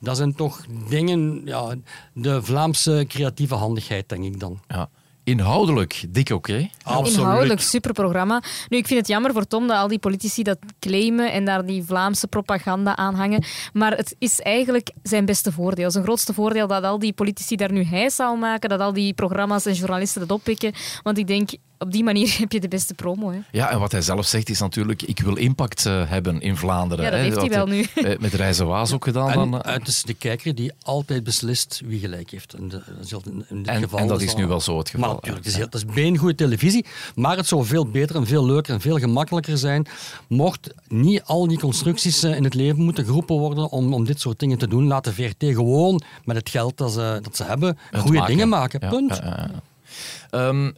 Dat 0.00 0.16
zijn 0.16 0.34
toch 0.34 0.66
dingen, 0.88 1.42
ja, 1.44 1.74
de 2.12 2.42
Vlaamse 2.42 3.04
creatieve 3.08 3.54
handigheid, 3.54 4.08
denk 4.08 4.24
ik 4.24 4.40
dan. 4.40 4.60
Ja. 4.68 4.88
Inhoudelijk, 5.28 6.04
dik 6.08 6.30
oké. 6.30 6.70
Inhoudelijk 7.04 7.60
superprogramma. 7.60 8.42
Nu, 8.68 8.76
ik 8.76 8.86
vind 8.86 8.98
het 8.98 9.08
jammer 9.08 9.32
voor 9.32 9.46
Tom 9.46 9.66
dat 9.66 9.76
al 9.76 9.88
die 9.88 9.98
politici 9.98 10.42
dat 10.42 10.58
claimen 10.80 11.32
en 11.32 11.44
daar 11.44 11.66
die 11.66 11.82
Vlaamse 11.84 12.26
propaganda 12.26 12.96
aan 12.96 13.14
hangen. 13.14 13.44
Maar 13.72 13.96
het 13.96 14.16
is 14.18 14.40
eigenlijk 14.40 14.90
zijn 15.02 15.24
beste 15.24 15.52
voordeel. 15.52 15.90
Zijn 15.90 16.04
grootste 16.04 16.34
voordeel 16.34 16.66
dat 16.66 16.84
al 16.84 16.98
die 16.98 17.12
politici 17.12 17.56
daar 17.56 17.72
nu 17.72 17.84
hij 17.84 18.10
zou 18.10 18.38
maken, 18.38 18.68
dat 18.68 18.80
al 18.80 18.92
die 18.92 19.14
programma's 19.14 19.66
en 19.66 19.72
journalisten 19.72 20.20
dat 20.20 20.30
oppikken. 20.30 20.72
Want 21.02 21.18
ik 21.18 21.26
denk, 21.26 21.50
op 21.78 21.92
die 21.92 22.04
manier 22.04 22.34
heb 22.38 22.52
je 22.52 22.60
de 22.60 22.68
beste 22.68 22.94
promo. 22.94 23.30
Hè. 23.30 23.38
Ja, 23.52 23.70
en 23.70 23.78
wat 23.78 23.92
hij 23.92 24.02
zelf 24.02 24.26
zegt 24.26 24.48
is 24.48 24.60
natuurlijk, 24.60 25.02
ik 25.02 25.20
wil 25.20 25.36
impact 25.36 25.86
eh, 25.86 26.02
hebben 26.10 26.40
in 26.40 26.56
Vlaanderen. 26.56 27.04
Ja, 27.04 27.10
dat 27.10 27.18
hè. 27.18 27.24
heeft 27.24 27.36
hij 27.40 27.48
wel 27.48 27.66
nu. 27.66 27.86
eh, 27.94 28.18
met 28.18 28.32
Reizen 28.34 28.66
Waas 28.66 28.92
ook 28.92 29.04
gedaan. 29.04 29.30
En 29.30 29.34
dan, 29.50 29.62
eh. 29.62 29.72
het 29.72 29.88
is 29.88 30.02
de 30.02 30.14
kijker 30.14 30.54
die 30.54 30.72
altijd 30.82 31.24
beslist 31.24 31.80
wie 31.84 31.98
gelijk 32.00 32.30
heeft. 32.30 32.54
En, 32.54 32.68
de, 32.68 32.82
in, 33.48 33.62
dit 33.62 33.66
En- 33.66 33.82
geval 33.82 33.98
en 33.98 34.06
dat 34.06 34.22
is 34.22 34.34
nu 34.34 34.46
wel 34.46 34.60
zo 34.60 34.78
het 34.78 34.90
geval, 34.90 35.06
Maar 35.06 35.14
natuurlijk, 35.14 35.44
het 35.44 35.52
is, 35.52 35.58
heel- 35.58 35.64
het 35.70 35.74
is 35.74 35.84
beengoede 35.94 36.34
televisie. 36.34 36.86
Maar 37.14 37.36
het 37.36 37.46
zou 37.46 37.64
veel 37.64 37.86
beter 37.86 38.16
en 38.16 38.26
veel 38.26 38.46
leuker 38.46 38.74
en 38.74 38.80
veel 38.80 38.98
gemakkelijker 38.98 39.58
zijn 39.58 39.86
mocht 40.28 40.70
niet 40.88 41.22
al 41.24 41.48
die 41.48 41.58
constructies 41.58 42.22
eh, 42.22 42.36
in 42.36 42.44
het 42.44 42.54
leven 42.54 42.82
moeten 42.82 43.04
geroepen 43.04 43.36
worden 43.36 43.70
om, 43.70 43.94
om 43.94 44.04
dit 44.04 44.20
soort 44.20 44.38
dingen 44.38 44.58
te 44.58 44.68
doen. 44.68 44.86
Laat 44.86 45.04
de 45.04 45.12
VRT 45.12 45.44
gewoon 45.44 46.02
met 46.24 46.36
het 46.36 46.48
geld 46.50 46.76
dat 46.76 46.92
ze, 46.92 47.18
dat 47.22 47.36
ze 47.36 47.44
hebben 47.44 47.78
goede 47.92 48.26
dingen 48.26 48.48
maken. 48.48 48.80
Punt. 48.88 49.16
ja, 49.16 49.24
ja, 49.24 49.50
ja. 49.52 49.60
Ehm, 50.30 50.66
eh, 50.66 50.72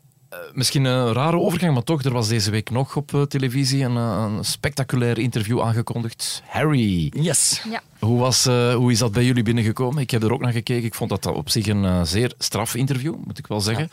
misschien 0.52 0.84
een 0.84 1.12
rare 1.12 1.36
overgang, 1.36 1.74
maar 1.74 1.82
toch, 1.82 2.02
er 2.02 2.12
was 2.12 2.28
deze 2.28 2.50
week 2.50 2.70
nog 2.70 2.96
op 2.96 3.14
eh, 3.14 3.22
televisie 3.22 3.84
een, 3.84 3.96
eh, 3.96 4.26
een 4.28 4.44
spectaculair 4.44 5.18
interview 5.18 5.60
aangekondigd. 5.60 6.42
Harry. 6.46 7.12
Yes. 7.16 7.62
Ja. 7.70 7.82
Hoe, 7.98 8.18
was, 8.18 8.46
eh, 8.46 8.74
hoe 8.74 8.92
is 8.92 8.98
dat 8.98 9.12
bij 9.12 9.24
jullie 9.24 9.42
binnengekomen? 9.42 10.02
Ik 10.02 10.10
heb 10.10 10.22
er 10.22 10.32
ook 10.32 10.40
naar 10.40 10.52
gekeken. 10.52 10.84
Ik 10.84 10.94
vond 10.94 11.10
dat 11.10 11.26
op 11.26 11.50
zich 11.50 11.66
een 11.66 11.84
eh, 11.84 12.02
zeer 12.02 12.32
straf 12.38 12.74
interview, 12.74 13.14
moet 13.24 13.38
ik 13.38 13.46
wel 13.46 13.60
zeggen. 13.60 13.90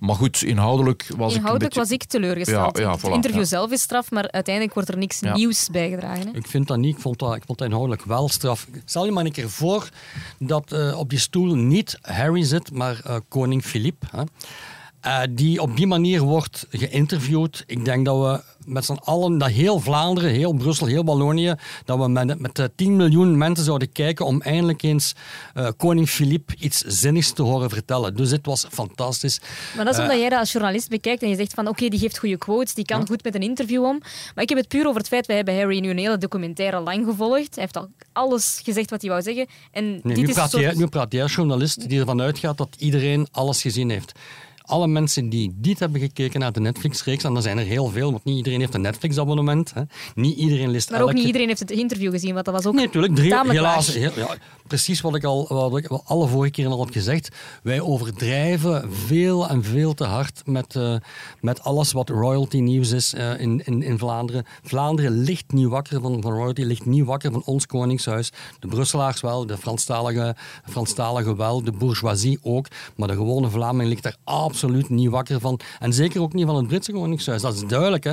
Maar 0.00 0.14
goed, 0.14 0.42
inhoudelijk 0.42 1.06
was 1.16 1.34
Inhoudelijk 1.34 1.44
ik 1.44 1.50
een 1.52 1.58
beetje... 1.58 1.80
was 1.80 1.90
ik 1.90 2.04
teleurgesteld. 2.04 2.78
Ja, 2.78 2.84
ja, 2.84 2.92
het 2.92 3.02
interview 3.02 3.40
ja. 3.40 3.46
zelf 3.46 3.70
is 3.70 3.82
straf, 3.82 4.10
maar 4.10 4.30
uiteindelijk 4.30 4.74
wordt 4.74 4.88
er 4.88 4.98
niks 4.98 5.20
Ja. 5.20 5.34
nieuws 5.34 5.68
bijgedragen. 5.70 6.26
Hè. 6.26 6.36
Ik 6.36 6.46
vind 6.46 6.66
dat 6.66 6.78
niet. 6.78 6.94
Ik 6.96 7.00
vond 7.02 7.18
dat, 7.18 7.36
ik 7.36 7.42
vond 7.46 7.58
dat 7.58 7.66
inhoudelijk 7.66 8.04
wel 8.04 8.28
straf. 8.28 8.66
Stel 8.84 9.04
je 9.04 9.10
maar 9.10 9.24
een 9.24 9.32
keer 9.32 9.50
voor 9.50 9.88
dat 10.38 10.72
eh, 10.72 10.98
op 10.98 11.10
die 11.10 11.18
stoel 11.18 11.54
niet 11.54 11.98
Harry 12.02 12.44
zit, 12.44 12.72
maar 12.72 13.00
eh, 13.04 13.16
koning 13.28 13.64
Filip. 13.64 14.04
Eh, 15.02 15.20
die 15.30 15.60
op 15.60 15.76
die 15.76 15.86
manier 15.86 16.20
wordt 16.20 16.66
geïnterviewd. 16.70 17.64
Ik 17.66 17.84
denk 17.84 18.04
dat 18.04 18.18
we 18.20 18.52
met 18.64 18.84
z'n 18.84 18.98
allen, 19.04 19.38
dat 19.38 19.50
heel 19.50 19.80
Vlaanderen, 19.80 20.30
heel 20.30 20.52
Brussel, 20.52 20.86
heel 20.86 21.04
Wallonië, 21.04 21.54
dat 21.84 21.98
we 21.98 22.08
met, 22.08 22.38
met 22.38 22.58
eh, 22.58 22.66
10 22.76 22.96
miljoen 22.96 23.38
mensen 23.38 23.64
zouden 23.64 23.92
kijken 23.92 24.26
om 24.26 24.40
eindelijk 24.42 24.82
eens 24.82 25.14
eh, 25.54 25.68
koning 25.76 26.08
Filip 26.08 26.52
iets 26.58 26.78
zinnigs 26.78 27.32
te 27.32 27.42
horen 27.42 27.70
vertellen. 27.70 28.16
Dus 28.16 28.30
het 28.30 28.46
was 28.46 28.66
fantastisch. 28.70 29.40
Maar 29.76 29.84
dat 29.84 29.94
is 29.94 30.00
Eh, 30.00 30.04
omdat 30.04 30.20
jij 30.20 30.28
dat 30.28 30.38
als 30.38 30.52
journalist 30.52 30.88
bekijkt 30.88 31.22
en 31.22 31.28
je 31.28 31.36
zegt 31.36 31.54
van 31.54 31.68
oké, 31.68 31.88
die 31.88 31.98
geeft 31.98 32.18
goede 32.18 32.38
quotes, 32.38 32.74
die 32.74 32.84
kan 32.84 33.06
goed 33.06 33.24
met 33.24 33.34
een 33.34 33.42
interview 33.42 33.84
om. 33.84 33.98
Maar 34.34 34.44
ik 34.44 34.48
heb 34.48 34.58
het 34.58 34.68
puur 34.68 34.86
over 34.86 34.98
het 34.98 35.08
feit, 35.08 35.26
wij 35.26 35.36
hebben 35.36 35.56
Harry 35.56 35.78
nu 35.78 35.90
een 35.90 35.98
hele 35.98 36.18
documentaire 36.18 36.80
lang 36.80 37.04
gevolgd. 37.06 37.54
Hij 37.54 37.62
heeft 37.62 37.76
al 37.76 37.88
alles 38.12 38.60
gezegd 38.64 38.90
wat 38.90 39.00
hij 39.00 39.10
wou 39.10 39.22
zeggen. 39.22 39.46
En 39.70 39.84
Nee, 39.84 40.00
dit 40.02 40.16
nu, 40.16 40.28
is 40.28 40.34
praat 40.34 40.52
jij, 40.52 40.74
nu 40.74 40.86
praat 40.86 41.12
jij 41.12 41.22
als 41.22 41.34
journalist 41.34 41.88
die 41.88 42.00
ervan 42.00 42.20
uitgaat 42.20 42.58
dat 42.58 42.76
iedereen 42.78 43.26
alles 43.30 43.62
gezien 43.62 43.90
heeft. 43.90 44.12
Alle 44.72 44.86
mensen 44.86 45.28
die 45.28 45.56
niet 45.62 45.78
hebben 45.78 46.00
gekeken 46.00 46.40
naar 46.40 46.52
de 46.52 46.60
Netflix-reeks, 46.60 47.24
en 47.24 47.36
er 47.36 47.42
zijn 47.42 47.58
er 47.58 47.64
heel 47.64 47.88
veel, 47.88 48.10
want 48.10 48.24
niet 48.24 48.36
iedereen 48.36 48.60
heeft 48.60 48.74
een 48.74 48.80
Netflix-abonnement. 48.80 49.72
Niet 50.14 50.36
iedereen 50.36 50.70
leest 50.70 50.90
Maar 50.90 51.02
ook 51.02 51.12
niet 51.12 51.26
iedereen 51.26 51.48
heeft 51.48 51.60
het 51.60 51.70
interview 51.70 52.10
gezien, 52.10 52.32
want 52.34 52.44
dat 52.44 52.54
was 52.54 52.66
ook 52.66 52.74
Nee, 52.74 52.84
natuurlijk. 52.84 53.14
Drie, 53.14 53.50
helaas, 53.50 53.94
heel- 53.94 54.10
ja, 54.16 54.36
precies 54.66 55.00
wat 55.00 55.14
ik 55.14 55.24
al 55.24 55.46
wat 55.48 55.76
ik 55.76 55.86
al 55.86 56.02
alle 56.04 56.26
vorige 56.28 56.52
keren 56.52 56.70
al 56.70 56.78
had 56.78 56.92
gezegd. 56.92 57.28
Wij 57.62 57.80
overdrijven 57.80 58.92
veel 58.92 59.48
en 59.48 59.64
veel 59.64 59.94
te 59.94 60.04
hard 60.04 60.42
met, 60.44 60.76
eh, 60.76 60.94
met 61.40 61.62
alles 61.62 61.92
wat 61.92 62.08
royalty 62.08 62.58
nieuws 62.58 62.90
is 62.90 63.14
eh, 63.14 63.40
in, 63.40 63.62
in, 63.64 63.82
in 63.82 63.98
Vlaanderen. 63.98 64.44
Vlaanderen 64.62 65.22
ligt 65.22 65.52
niet 65.52 65.66
wakker 65.68 66.00
van, 66.00 66.22
van 66.22 66.32
royalty, 66.32 66.62
ligt 66.62 66.86
niet 66.86 67.04
wakker 67.04 67.32
van 67.32 67.42
ons 67.44 67.66
koningshuis. 67.66 68.30
De 68.60 68.66
Brusselaars 68.66 69.20
wel, 69.20 69.46
de 69.46 69.56
Franstalige, 69.58 70.36
Franstalige 70.70 71.36
wel, 71.36 71.62
de 71.62 71.72
bourgeoisie 71.72 72.38
ook. 72.42 72.66
Maar 72.96 73.08
de 73.08 73.14
gewone 73.14 73.50
Vlaming 73.50 73.88
ligt 73.88 74.02
daar 74.02 74.16
absoluut 74.24 74.60
niet 74.88 75.08
wakker 75.08 75.40
van. 75.40 75.60
En 75.78 75.92
zeker 75.92 76.20
ook 76.20 76.32
niet 76.32 76.46
van 76.46 76.56
het 76.56 76.66
Britse 76.66 76.92
koningshuis. 76.92 77.42
Dat 77.42 77.54
is 77.54 77.64
duidelijk, 77.66 78.04
hè. 78.04 78.12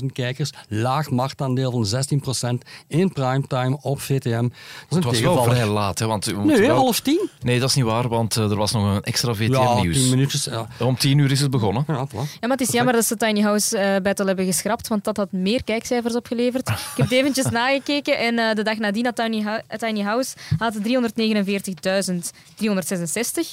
308.000 0.00 0.06
kijkers, 0.12 0.50
laag 0.68 1.10
marktaandeel 1.10 1.70
van 1.70 1.86
16% 1.86 2.64
in 2.88 3.12
primetime 3.12 3.78
op 3.82 4.00
VTM. 4.00 4.42
Dat 4.42 4.44
is 4.50 4.50
een 4.88 4.96
Het 4.96 5.04
was 5.04 5.20
wel 5.20 5.42
vrij 5.42 5.66
laat, 5.66 5.98
hè, 5.98 6.06
want 6.06 6.24
we 6.24 6.32
moeten 6.32 6.58
Nee, 6.58 6.66
wel- 6.68 6.76
half 6.76 7.00
tien. 7.00 7.28
Nee, 7.40 7.60
dat 7.60 7.68
is 7.68 7.74
niet 7.74 7.84
waar, 7.84 8.08
want 8.08 8.36
eh, 8.36 8.50
er 8.50 8.56
was 8.56 8.72
nog 8.72 8.94
een 8.96 9.02
extra 9.02 9.30
Ja, 9.30 9.36
VTM-nieuws. 9.36 9.96
tien 9.96 10.10
minuutjes. 10.10 10.44
Ja. 10.44 10.66
Om 10.80 10.96
tien 10.96 11.18
uur 11.18 11.30
is 11.30 11.40
het 11.40 11.50
begonnen. 11.50 11.84
Ja, 11.86 12.06
voilà. 12.08 12.12
Ja, 12.12 12.18
maar 12.40 12.50
het 12.50 12.60
is 12.60 12.70
jammer 12.72 12.94
dat 12.94 13.04
ze 13.04 13.16
Tiny 13.16 13.40
House 13.40 13.78
eh 13.78 14.00
Battle 14.02 14.26
hebben 14.26 14.44
geschrapt, 14.44 14.88
want 14.88 15.04
dat 15.04 15.16
had 15.16 15.32
meer 15.32 15.64
kijkcijfers 15.64 16.14
opgeleverd. 16.16 16.68
Ik 16.68 16.74
heb 16.96 17.08
het 17.08 17.18
eventjes 17.18 17.44
nagekeken 17.60 18.18
en 18.18 18.38
eh, 18.38 18.54
de 18.54 18.62
dag 18.62 18.78
nadien 18.78 19.04
had 19.04 19.16
Tiny, 19.16 19.62
Tiny 19.76 20.00
House 20.02 20.36
had 20.58 20.74
349.366 20.78 20.82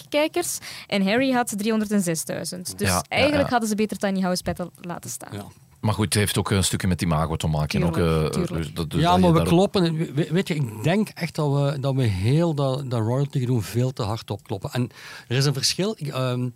kijkers 0.09 0.57
en 0.87 1.07
Harry 1.07 1.31
had 1.31 1.53
306.000. 1.65 2.75
Dus 2.77 2.87
Ja, 2.87 3.03
eigenlijk 3.07 3.43
ja. 3.43 3.49
hadden 3.51 3.69
ze 3.69 3.75
beter 3.75 3.97
Tiny 3.97 4.21
House 4.21 4.43
Battle 4.43 4.71
laten 4.81 5.09
staan. 5.09 5.33
Ja. 5.33 5.45
Maar 5.79 5.93
goed, 5.93 6.05
het 6.05 6.13
heeft 6.13 6.37
ook 6.37 6.49
een 6.51 6.63
stukje 6.63 6.87
met 6.87 7.01
imago 7.01 7.35
te 7.35 7.47
maken. 7.47 7.67
Tuurlijk, 7.67 7.97
ook, 7.97 8.33
eh, 8.47 8.47
dus 8.57 8.73
dat- 8.73 8.89
dus 8.89 9.01
ja, 9.01 9.11
dat 9.11 9.19
maar 9.19 9.33
je 9.33 9.39
we 9.39 9.45
kloppen. 9.45 9.93
we- 10.15 10.27
Weet 10.31 10.47
je, 10.47 10.55
ik 10.55 10.83
denk 10.83 11.09
echt 11.09 11.35
dat 11.35 11.51
we, 11.53 11.79
dat 11.79 11.95
we 11.95 12.03
heel 12.03 12.53
dat, 12.53 12.89
dat 12.91 12.99
royalty 13.01 13.45
doen 13.45 13.61
veel 13.63 13.91
te 13.93 14.01
hard 14.03 14.31
opkloppen. 14.31 14.71
En 14.71 14.89
er 15.27 15.37
is 15.37 15.45
een 15.45 15.53
verschil. 15.53 15.93
Ik, 15.97 16.07
ehm, 16.07 16.49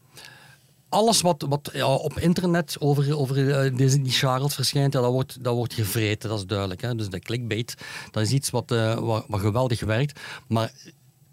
alles 0.89 1.22
wat, 1.22 1.46
wat 1.50 1.70
ja, 1.74 1.88
op 1.96 2.20
internet 2.20 2.75
over, 2.80 3.18
over 3.18 3.51
eh, 3.51 3.75
deze, 3.78 4.01
die 4.01 4.12
Charles 4.12 4.56
verschijnt, 4.56 4.94
ja, 4.94 5.01
dat, 5.01 5.12
wordt, 5.12 5.44
dat 5.44 5.56
wordt 5.56 5.74
gevreten, 5.74 6.30
dat 6.30 6.38
is 6.39 6.46
duidelijk. 6.46 6.82
Hè? 6.82 6.96
Dus 6.96 7.10
de 7.10 7.20
clickbait, 7.20 7.75
dat 8.12 8.24
is 8.24 8.32
iets 8.32 8.50
wat, 8.50 8.72
eh, 8.72 8.94
wat, 9.00 9.25
wat 9.28 9.39
geweldig 9.39 9.80
werkt. 9.80 10.20
Maar 10.48 10.72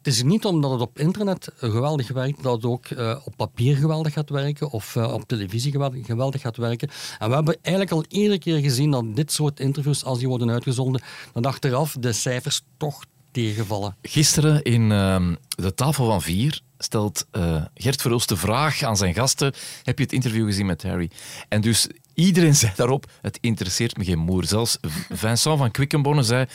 het 0.06 0.14
is 0.14 0.22
niet 0.22 0.44
omdat 0.44 0.70
het 0.70 0.80
op 0.80 0.98
internet 0.98 1.48
geweldig 1.56 2.08
werkt, 2.08 2.42
dat 2.42 2.54
het 2.54 2.64
ook 2.64 2.86
eh, 2.86 3.16
op 3.24 3.36
papier 3.36 3.76
geweldig 3.76 4.12
gaat 4.12 4.30
werken 4.30 4.70
of 4.70 4.96
eh, 4.96 5.12
op 5.12 5.28
televisie 5.28 5.72
geweldig, 6.02 6.40
gaat 6.40 6.56
werken. 6.56 6.88
En 7.18 7.28
we 7.28 7.34
hebben 7.34 7.56
eigenlijk 7.62 7.94
al 7.94 8.04
iedere 8.08 8.38
keer 8.38 8.58
gezien 8.58 8.90
dat 8.90 9.16
dit 9.16 9.32
soort 9.32 9.60
interviews, 9.60 10.04
als 10.04 10.18
die 10.18 10.28
worden 10.28 10.50
uitgezonden, 10.50 11.02
dat 11.32 11.46
achteraf 11.46 11.96
de 12.00 12.12
cijfers 12.12 12.62
toch 12.76 13.04
tegenvallen. 13.30 13.96
Gisteren 14.02 14.62
in 14.62 14.92
ehm, 14.92 15.34
de 15.48 15.74
tafel 15.74 16.06
van 16.06 16.22
vier 16.22 16.60
stelt 16.78 17.26
eh, 17.30 17.64
Gert 17.74 18.00
Verhulst 18.00 18.28
de 18.28 18.36
vraag 18.36 18.82
aan 18.82 18.96
zijn 18.96 19.14
gasten: 19.14 19.52
Heb 19.82 19.98
je 19.98 20.04
het 20.04 20.12
interview 20.12 20.46
gezien 20.46 20.66
met 20.66 20.82
Harry? 20.82 21.10
En 21.48 21.60
dus 21.60 21.88
iedereen 22.16 22.54
zei 22.54 22.72
daarop: 22.76 23.06
Het 23.22 23.38
interesseert 23.40 23.96
me 23.96 24.04
geen 24.04 24.18
moer. 24.18 24.44
Zelfs 24.44 24.78
Vincent 25.12 25.58
van 25.58 25.70
Quickenbonnen 25.70 26.24
zei: 26.24 26.46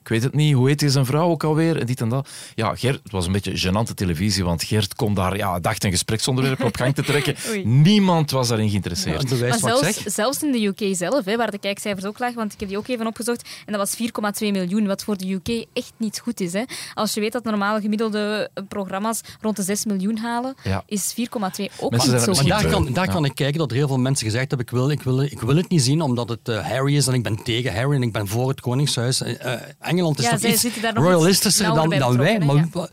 Ik 0.00 0.08
weet 0.08 0.22
het 0.22 0.34
niet, 0.34 0.54
hoe 0.54 0.68
heet 0.68 0.80
hij 0.80 0.90
zijn 0.90 1.06
vrouw 1.06 1.28
ook 1.28 1.44
alweer? 1.44 1.76
En 1.80 1.86
dit 1.86 2.00
en 2.00 2.08
dat. 2.08 2.28
Ja, 2.54 2.74
Gert, 2.74 3.00
het 3.02 3.12
was 3.12 3.26
een 3.26 3.32
beetje 3.32 3.58
gênante 3.70 3.94
televisie, 3.94 4.44
want 4.44 4.62
Gert 4.64 4.94
kon 4.94 5.14
daar 5.14 5.36
ja, 5.36 5.60
dacht 5.60 5.84
een 5.84 5.90
gespreksonderwerp 5.90 6.64
op 6.64 6.76
gang 6.76 6.94
te 6.94 7.02
trekken. 7.02 7.34
Oei. 7.48 7.66
Niemand 7.66 8.30
was 8.30 8.48
daarin 8.48 8.68
geïnteresseerd. 8.68 9.40
Maar 9.40 9.58
zelfs, 9.58 9.80
zeg. 9.94 10.12
zelfs 10.12 10.42
in 10.42 10.52
de 10.52 10.64
UK 10.66 10.96
zelf, 10.96 11.24
hè, 11.24 11.36
waar 11.36 11.50
de 11.50 11.58
kijkcijfers 11.58 12.04
ook 12.06 12.18
lagen, 12.18 12.36
want 12.36 12.52
ik 12.52 12.60
heb 12.60 12.68
die 12.68 12.78
ook 12.78 12.88
even 12.88 13.06
opgezocht, 13.06 13.48
en 13.66 13.72
dat 13.72 13.80
was 13.80 13.96
4,2 14.42 14.52
miljoen, 14.52 14.86
wat 14.86 15.04
voor 15.04 15.16
de 15.16 15.32
UK 15.32 15.66
echt 15.72 15.92
niet 15.96 16.18
goed 16.20 16.40
is. 16.40 16.52
Hè. 16.52 16.62
Als 16.94 17.14
je 17.14 17.20
weet 17.20 17.32
dat 17.32 17.44
normaal 17.44 17.80
gemiddelde 17.80 18.50
programma's 18.68 19.20
rond 19.40 19.56
de 19.56 19.62
6 19.62 19.84
miljoen 19.84 20.16
halen, 20.18 20.54
Ja. 20.62 20.82
is 20.86 21.12
4,2 21.14 21.16
ook 21.16 21.90
Mensen 21.90 21.90
niet 21.90 22.00
zo 22.00 22.10
Maar 22.10 22.18
goed. 22.20 22.26
misschien 22.26 22.48
daar 22.48 22.62
beu. 22.62 22.70
kan, 22.70 22.92
daar 22.92 23.06
Ja. 23.06 23.12
kan 23.12 23.24
ik 23.24 23.34
kijken 23.34 23.58
dat 23.58 23.70
er 23.70 23.76
heel 23.76 23.86
veel 23.88 23.98
mensen 23.98 24.26
gezegd 24.26 24.48
hebben: 24.48 24.66
ik 24.66 24.72
wil, 24.72 24.90
ik, 24.98 25.04
wil, 25.04 25.20
ik 25.20 25.40
wil 25.40 25.56
het 25.56 25.68
niet 25.68 25.82
zien 25.82 26.00
omdat 26.00 26.28
het 26.28 26.48
eh, 26.48 26.68
Harry 26.68 26.96
is 26.96 27.06
en 27.06 27.14
ik 27.14 27.22
ben 27.22 27.42
tegen 27.42 27.74
Harry 27.74 27.94
en 27.94 28.02
ik 28.02 28.12
ben 28.12 28.28
voor 28.28 28.48
het 28.48 28.60
Koningshuis. 28.60 29.20
Eh, 29.22 29.52
eh, 29.54 29.60
Engeland 29.78 30.18
is 30.18 30.24
Ja, 30.24 30.36
toch 30.36 30.50
iets 30.50 30.66
royalistischer 30.94 31.74
dan, 31.74 31.90
dan 31.90 32.16
wij. 32.16 32.38
Maar 32.38 32.88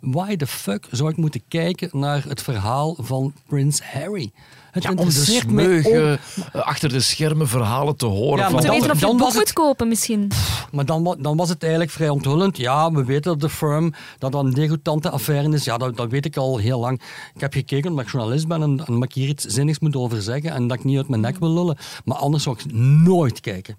why 0.00 0.36
the 0.36 0.46
fuck 0.46 0.86
zou 0.90 1.10
ik 1.10 1.16
moeten 1.16 1.42
kijken 1.48 1.88
naar 1.92 2.24
het 2.28 2.42
verhaal 2.42 2.96
van 2.98 3.34
Prins 3.48 3.82
Harry? 3.82 4.32
Het 4.70 4.82
Ja, 4.82 4.90
om 4.90 5.04
de 5.04 5.10
smeugen, 5.10 6.18
eh, 6.52 6.60
achter 6.60 6.88
de 6.88 7.00
schermen 7.00 7.48
verhalen 7.48 7.96
te 7.96 8.06
horen. 8.06 8.38
Ja, 8.38 8.44
van 8.44 8.52
maar 8.52 8.60
Te 8.60 8.66
dan- 8.66 8.76
weten 8.76 8.90
of 8.92 9.00
je 9.00 9.06
dan 9.06 9.14
het 9.16 9.24
boek 9.24 9.34
moet 9.34 9.52
kopen, 9.52 9.88
misschien. 9.88 10.30
Maar 10.72 10.84
dan, 10.84 11.16
dan 11.20 11.36
was 11.36 11.48
het 11.48 11.62
eigenlijk 11.62 11.92
vrij 11.92 12.08
onthullend. 12.08 12.56
Ja, 12.56 12.92
we 12.92 13.04
weten 13.04 13.22
dat 13.30 13.40
de 13.40 13.48
firm, 13.48 13.94
dat 14.18 14.32
dat 14.32 14.44
een 14.44 14.52
degoutante 14.52 15.10
affaire 15.10 15.52
is. 15.52 15.64
Ja, 15.64 15.76
dat, 15.78 15.96
dat 15.96 16.10
weet 16.10 16.24
ik 16.26 16.36
al 16.36 16.58
heel 16.58 16.80
lang. 16.80 17.00
Ik 17.34 17.40
heb 17.40 17.52
gekeken 17.52 17.90
omdat 17.90 18.04
ik 18.04 18.10
journalist 18.12 18.48
ben 18.48 18.62
en, 18.62 18.82
en 18.86 18.94
dat 18.94 19.02
ik 19.04 19.12
hier 19.12 19.28
iets 19.28 19.44
zinnigs 19.44 19.78
moet 19.78 19.96
over 19.96 20.22
zeggen 20.22 20.50
en 20.52 20.66
dat 20.68 20.78
ik 20.78 20.84
niet 20.84 20.96
uit 20.96 21.08
mijn 21.08 21.20
nek 21.20 21.38
wil 21.38 21.52
lullen. 21.54 21.76
Maar 22.04 22.16
anders 22.16 22.42
zou 22.42 22.56
ik 22.58 22.72
nooit 23.04 23.40
kijken. 23.40 23.76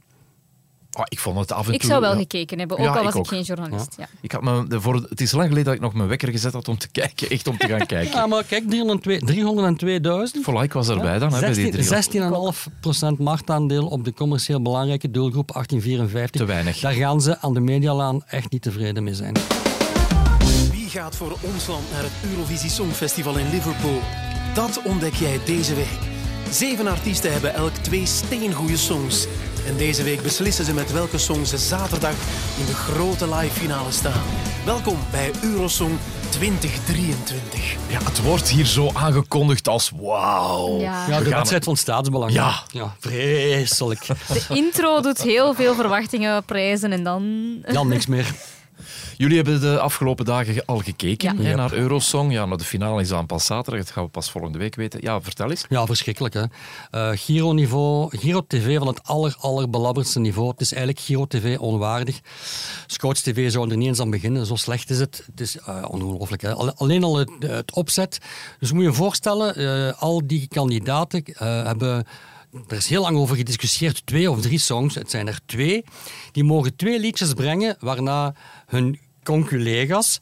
Ah, 0.91 1.05
ik 1.09 1.19
vond 1.19 1.39
het 1.39 1.51
af 1.51 1.67
en 1.67 1.73
Ik 1.73 1.79
toe... 1.79 1.89
zou 1.89 2.01
wel 2.01 2.11
ja. 2.13 2.17
gekeken 2.17 2.59
hebben, 2.59 2.77
ook 2.77 2.83
Ja, 2.83 2.93
al 2.93 3.03
was 3.03 3.13
ik 3.13 3.19
ook. 3.19 3.27
geen 3.27 3.41
journalist. 3.41 3.93
Ja. 3.97 4.07
Ik 4.21 4.31
had 4.31 4.41
me, 4.41 4.67
de, 4.67 4.81
voor, 4.81 4.95
het 5.09 5.21
is 5.21 5.31
lang 5.31 5.43
geleden 5.47 5.65
dat 5.65 5.73
ik 5.73 5.81
nog 5.81 5.93
mijn 5.93 6.07
wekker 6.09 6.29
gezet 6.29 6.53
had 6.53 6.67
om 6.67 6.77
te 6.77 6.87
kijken. 7.01 7.29
Echt 7.29 7.47
om 7.47 7.57
te 7.57 7.67
gaan 7.67 7.85
kijken. 7.85 8.11
Ja, 8.17 8.27
maar 8.27 8.43
kijk, 8.43 8.63
302.000. 8.63 8.69
Voilà, 10.49 10.61
ik 10.63 10.73
was 10.73 10.87
erbij 10.89 11.19
dan. 11.19 11.33
Hè, 11.33 11.39
bij 11.39 11.53
die 11.53 11.71
drie. 11.71 12.21
16,5% 13.15 13.17
marktaandeel 13.17 13.87
op 13.87 14.03
de 14.05 14.13
commercieel 14.13 14.61
belangrijke 14.61 15.11
doelgroep 15.11 15.51
1854. 15.53 16.41
Te 16.41 16.47
weinig. 16.47 16.79
Daar 16.79 16.93
gaan 16.93 17.21
ze 17.21 17.39
aan 17.39 17.53
de 17.53 17.59
Medialaan 17.59 18.23
echt 18.27 18.51
niet 18.51 18.61
tevreden 18.61 19.03
mee 19.03 19.13
zijn. 19.13 19.35
Wie 20.71 20.89
gaat 20.89 21.15
voor 21.15 21.37
ons 21.41 21.67
land 21.67 21.91
naar 21.91 22.03
het 22.03 22.31
Eurovisie 22.31 22.69
Songfestival 22.69 23.37
in 23.37 23.49
Liverpool? 23.49 23.99
Dat 24.53 24.81
ontdek 24.83 25.13
jij 25.13 25.39
deze 25.45 25.75
week. 25.75 25.97
Zeven 26.49 26.87
artiesten 26.87 27.31
hebben 27.31 27.53
elk 27.53 27.73
twee 27.73 28.05
steengoede 28.05 28.77
songs. 28.77 29.27
En 29.67 29.77
deze 29.77 30.03
week 30.03 30.21
beslissen 30.21 30.65
ze 30.65 30.73
met 30.73 30.91
welke 30.91 31.17
song 31.17 31.45
ze 31.45 31.57
zaterdag 31.57 32.13
in 32.59 32.65
de 32.65 32.73
grote 32.73 33.35
live 33.35 33.59
finale 33.59 33.91
staan. 33.91 34.21
Welkom 34.65 34.97
bij 35.11 35.31
Eurosong 35.43 35.97
2023. 36.29 37.75
Ja, 37.87 37.99
het 38.03 38.21
wordt 38.21 38.49
hier 38.49 38.65
zo 38.65 38.89
aangekondigd 38.93 39.67
als 39.67 39.91
wauw. 39.95 40.79
Ja. 40.79 41.07
Ja, 41.07 41.19
de 41.19 41.29
wedstrijd 41.29 41.63
van 41.63 41.77
staatsbelang. 41.77 42.31
Ja. 42.31 42.63
ja 42.71 42.95
vreselijk. 42.99 44.05
De 44.05 44.45
intro 44.49 45.01
doet 45.01 45.21
heel 45.21 45.53
veel 45.53 45.75
verwachtingen 45.75 46.43
prijzen 46.43 46.91
en 46.91 47.03
dan... 47.03 47.55
Dan 47.71 47.87
niks 47.87 48.05
meer. 48.05 48.33
Jullie 49.17 49.35
hebben 49.35 49.61
de 49.61 49.79
afgelopen 49.79 50.25
dagen 50.25 50.65
al 50.65 50.77
gekeken 50.77 51.35
Ja. 51.35 51.41
hè, 51.43 51.47
Yep. 51.47 51.57
naar 51.57 51.73
Eurosong. 51.73 52.31
Ja, 52.31 52.45
maar 52.45 52.57
de 52.57 52.63
finale 52.63 53.01
is 53.01 53.07
dan 53.07 53.25
pas 53.25 53.45
zaterdag. 53.45 53.79
Dat 53.83 53.91
gaan 53.91 54.03
we 54.03 54.09
pas 54.09 54.31
volgende 54.31 54.57
week 54.57 54.75
weten. 54.75 54.99
Ja, 55.01 55.21
vertel 55.21 55.49
eens. 55.49 55.65
Ja, 55.69 55.85
verschrikkelijk. 55.85 56.33
Hè? 56.33 56.43
Eh, 56.91 57.09
Giro-niveau, 57.13 58.17
Giro-TV 58.17 58.77
van 58.77 58.87
het 58.87 59.03
aller, 59.03 59.35
allerbelabberdste 59.39 60.19
niveau. 60.19 60.49
Het 60.49 60.61
is 60.61 60.73
eigenlijk 60.73 61.05
Giro-TV 61.05 61.57
onwaardig. 61.59 62.19
Scouts 62.87 63.21
TV 63.21 63.51
zou 63.51 63.69
er 63.71 63.77
niet 63.77 63.87
eens 63.87 63.99
aan 63.99 64.09
beginnen. 64.09 64.45
Zo 64.45 64.55
slecht 64.55 64.89
is 64.89 64.99
het. 64.99 65.23
Het 65.31 65.41
is 65.41 65.57
eh, 65.57 65.83
ongelooflijk. 65.87 66.43
Alleen 66.75 67.03
al 67.03 67.17
het, 67.17 67.29
het 67.39 67.73
opzet. 67.73 68.17
Dus 68.59 68.71
moet 68.71 68.81
je 68.83 68.87
je 68.89 68.93
voorstellen, 68.95 69.55
eh, 69.55 70.01
al 70.01 70.21
die 70.27 70.47
kandidaten 70.47 71.23
eh, 71.23 71.63
hebben... 71.65 72.05
Er 72.67 72.77
is 72.77 72.87
heel 72.87 73.01
lang 73.01 73.17
over 73.17 73.35
gediscussieerd, 73.35 74.05
twee 74.05 74.31
of 74.31 74.41
drie 74.41 74.59
songs. 74.59 74.95
Het 74.95 75.09
zijn 75.09 75.27
er 75.27 75.39
twee. 75.45 75.83
Die 76.31 76.43
mogen 76.43 76.75
twee 76.75 76.99
liedjes 76.99 77.33
brengen, 77.33 77.77
waarna 77.79 78.35
hun 78.65 78.99
conculega's 79.23 80.19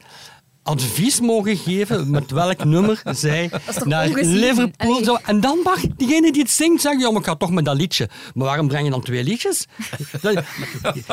advies 0.70 1.20
mogen 1.22 1.58
geven 1.58 2.10
met 2.10 2.32
welk 2.32 2.64
nummer 2.64 3.02
zij 3.06 3.52
naar 3.84 4.08
ongezien? 4.08 4.36
Liverpool 4.36 4.92
Allee. 4.92 5.04
zou... 5.04 5.20
En 5.26 5.40
dan 5.42 5.60
mag 5.64 5.80
diegene 5.98 6.32
die 6.32 6.42
het 6.42 6.52
zingt 6.52 6.82
zeggen, 6.82 7.02
ja, 7.02 7.10
maar 7.12 7.20
ik 7.20 7.26
ga 7.28 7.36
toch 7.36 7.52
met 7.52 7.66
dat 7.66 7.76
liedje. 7.76 8.10
Maar 8.34 8.46
waarom 8.46 8.68
breng 8.68 8.84
je 8.86 8.92
dan 8.92 9.02
twee 9.02 9.24
liedjes? 9.24 9.66
Dat- 10.22 10.44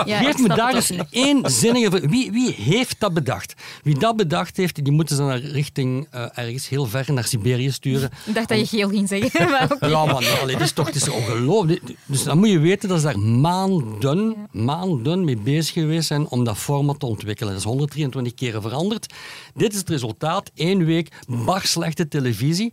Ja, 0.04 0.18
Geef 0.22 0.38
me 0.38 0.48
daar 0.48 0.74
eens 0.74 0.90
één 1.10 1.50
zinnige... 1.50 2.08
Wie, 2.08 2.30
wie 2.32 2.50
heeft 2.52 2.96
dat 3.00 3.14
bedacht? 3.14 3.54
Wie 3.82 3.98
dat 3.98 4.16
bedacht 4.16 4.56
heeft, 4.56 4.84
die 4.84 4.92
moeten 4.92 5.16
ze 5.16 5.22
naar 5.22 5.38
richting 5.38 6.06
eh, 6.10 6.24
ergens 6.34 6.68
heel 6.68 6.86
ver 6.86 7.12
naar 7.12 7.24
Siberië 7.24 7.70
sturen. 7.70 8.10
Ik 8.26 8.34
dacht 8.34 8.48
dat 8.48 8.58
je 8.58 8.66
geel 8.66 8.88
ging 8.88 9.08
zeggen. 9.08 9.44
Maar 9.50 9.72
oké. 9.72 9.86
Ja, 9.86 10.04
man, 10.04 10.24
allee, 10.40 10.56
dit 10.56 10.60
is 10.60 10.72
toch 10.72 10.86
het 10.86 10.94
is 10.94 11.08
ongelooflijk. 11.08 11.82
Dus 12.06 12.22
dan 12.22 12.38
moet 12.38 12.48
je 12.48 12.58
weten 12.58 12.88
dat 12.88 13.00
ze 13.00 13.04
daar 13.06 13.18
maanden, 13.18 14.34
maanden 14.50 15.24
mee 15.24 15.36
bezig 15.36 15.72
geweest 15.72 16.06
zijn 16.06 16.28
om 16.28 16.44
dat 16.44 16.56
format 16.56 17.00
te 17.00 17.06
ontwikkelen. 17.06 17.52
Dat 17.52 17.60
is 17.60 17.66
123 17.66 18.34
keren 18.34 18.62
veranderd. 18.62 19.14
Dit 19.54 19.72
is 19.72 19.78
het 19.78 19.88
resultaat. 19.88 20.50
Eén 20.54 20.84
week 20.84 21.12
bar 21.28 21.66
slechte 21.66 22.08
televisie. 22.08 22.72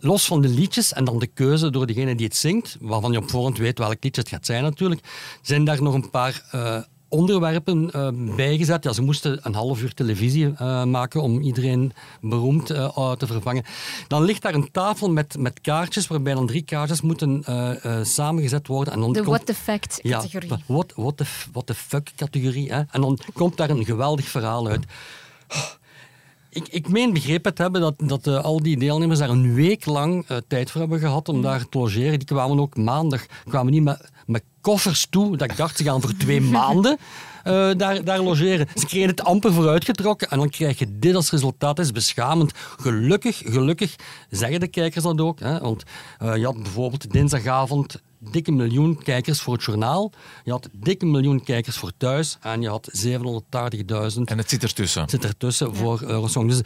Los 0.00 0.24
van 0.26 0.40
de 0.40 0.48
liedjes 0.48 0.92
en 0.92 1.04
dan 1.04 1.18
de 1.18 1.26
keuze 1.26 1.70
door 1.70 1.86
degene 1.86 2.14
die 2.14 2.26
het 2.26 2.36
zingt, 2.36 2.76
waarvan 2.80 3.12
je 3.12 3.18
op 3.18 3.30
voorhand 3.30 3.58
weet 3.58 3.78
welk 3.78 3.96
liedje 4.00 4.20
het 4.20 4.30
gaat 4.30 4.46
zijn 4.46 4.62
natuurlijk, 4.62 5.00
zijn 5.42 5.64
daar 5.64 5.82
nog 5.82 5.94
een 5.94 6.10
paar 6.10 6.42
eh, 6.50 6.78
onderwerpen 7.08 7.90
eh, 7.90 8.08
bijgezet. 8.36 8.84
Ja, 8.84 8.92
ze 8.92 9.02
moesten 9.02 9.38
een 9.42 9.54
half 9.54 9.82
uur 9.82 9.94
televisie 9.94 10.52
eh, 10.56 10.84
maken 10.84 11.22
om 11.22 11.40
iedereen 11.40 11.92
beroemd 12.20 12.70
eh, 12.70 13.12
te 13.12 13.26
vervangen. 13.26 13.64
Dan 14.08 14.22
ligt 14.22 14.42
daar 14.42 14.54
een 14.54 14.70
tafel 14.70 15.10
met, 15.10 15.36
met 15.38 15.60
kaartjes, 15.60 16.06
waarbij 16.06 16.34
dan 16.34 16.46
drie 16.46 16.62
kaartjes 16.62 17.00
moeten 17.00 17.44
samengezet 18.06 18.66
worden. 18.66 18.92
En 18.92 19.00
dan 19.00 19.12
De 19.12 19.18
komt- 19.22 19.30
what 19.30 19.46
the 19.46 19.54
fact 19.54 19.98
ja, 20.02 20.18
categorie. 20.18 20.48
what, 20.66 20.92
what, 20.96 21.16
the, 21.16 21.24
what 21.52 21.66
the 21.66 21.74
fuck 21.74 22.10
categorie. 22.16 22.72
Hè? 22.72 22.82
En 22.90 23.00
dan 23.00 23.18
komt 23.32 23.56
daar 23.56 23.70
een 23.70 23.84
geweldig 23.84 24.28
verhaal 24.28 24.68
uit. 24.68 24.84
Ik, 26.54 26.68
ik 26.68 26.88
meen 26.88 27.12
begrepen 27.12 27.54
te 27.54 27.62
hebben 27.62 27.80
dat, 27.80 27.94
dat 27.96 28.26
eh, 28.26 28.44
al 28.44 28.62
die 28.62 28.76
deelnemers 28.78 29.18
daar 29.18 29.30
een 29.30 29.54
week 29.54 29.86
lang 29.86 30.24
eh, 30.26 30.36
tijd 30.48 30.70
voor 30.70 30.80
hebben 30.80 30.98
gehad 30.98 31.28
om 31.28 31.42
daar 31.42 31.68
te 31.68 31.78
logeren. 31.78 32.18
Die 32.18 32.24
kwamen 32.24 32.60
ook 32.60 32.76
maandag, 32.76 33.26
kwamen 33.48 33.72
niet 33.72 33.82
met, 33.82 34.10
met 34.26 34.42
koffers 34.60 35.06
toe. 35.10 35.36
Dat 35.36 35.50
ik 35.50 35.56
dacht, 35.56 35.76
ze 35.76 35.84
gaan 35.84 36.00
voor 36.00 36.16
twee 36.16 36.40
maanden 36.58 36.98
eh, 37.44 37.70
daar, 37.76 38.04
daar 38.04 38.20
logeren. 38.20 38.68
Ze 38.74 38.86
kregen 38.86 39.08
het 39.08 39.24
amper 39.24 39.52
vooruitgetrokken 39.52 40.30
en 40.30 40.38
dan 40.38 40.48
krijg 40.48 40.78
je 40.78 40.98
dit 40.98 41.14
als 41.14 41.30
resultaat. 41.30 41.76
Dat 41.76 41.84
is 41.84 41.92
beschamend. 41.92 42.52
Gelukkig, 42.80 43.42
gelukkig 43.44 43.96
zeggen 44.30 44.60
de 44.60 44.68
kijkers 44.68 45.04
dat 45.04 45.20
ook. 45.20 45.40
Hè? 45.40 45.58
Want 45.58 45.82
je 46.18 46.44
had 46.44 46.62
bijvoorbeeld 46.62 47.12
dinsdagavond 47.12 48.02
dikke 48.30 48.52
miljoen 48.52 49.02
kijkers 49.02 49.40
voor 49.40 49.54
het 49.54 49.64
journaal. 49.64 50.12
Je 50.44 50.50
had 50.50 50.68
dikke 50.72 51.06
miljoen 51.06 51.42
kijkers 51.44 51.76
voor 51.76 51.92
thuis. 51.96 52.38
En 52.40 52.60
je 52.62 52.68
had 52.68 52.90
780.000 53.06 54.24
En 54.24 54.38
het 54.38 54.48
zit 54.50 54.62
ertussen. 54.62 55.08
zit 55.08 55.24
ertussen 55.24 55.74
voor 55.74 56.02
Eurosong. 56.02 56.48
Dus 56.48 56.60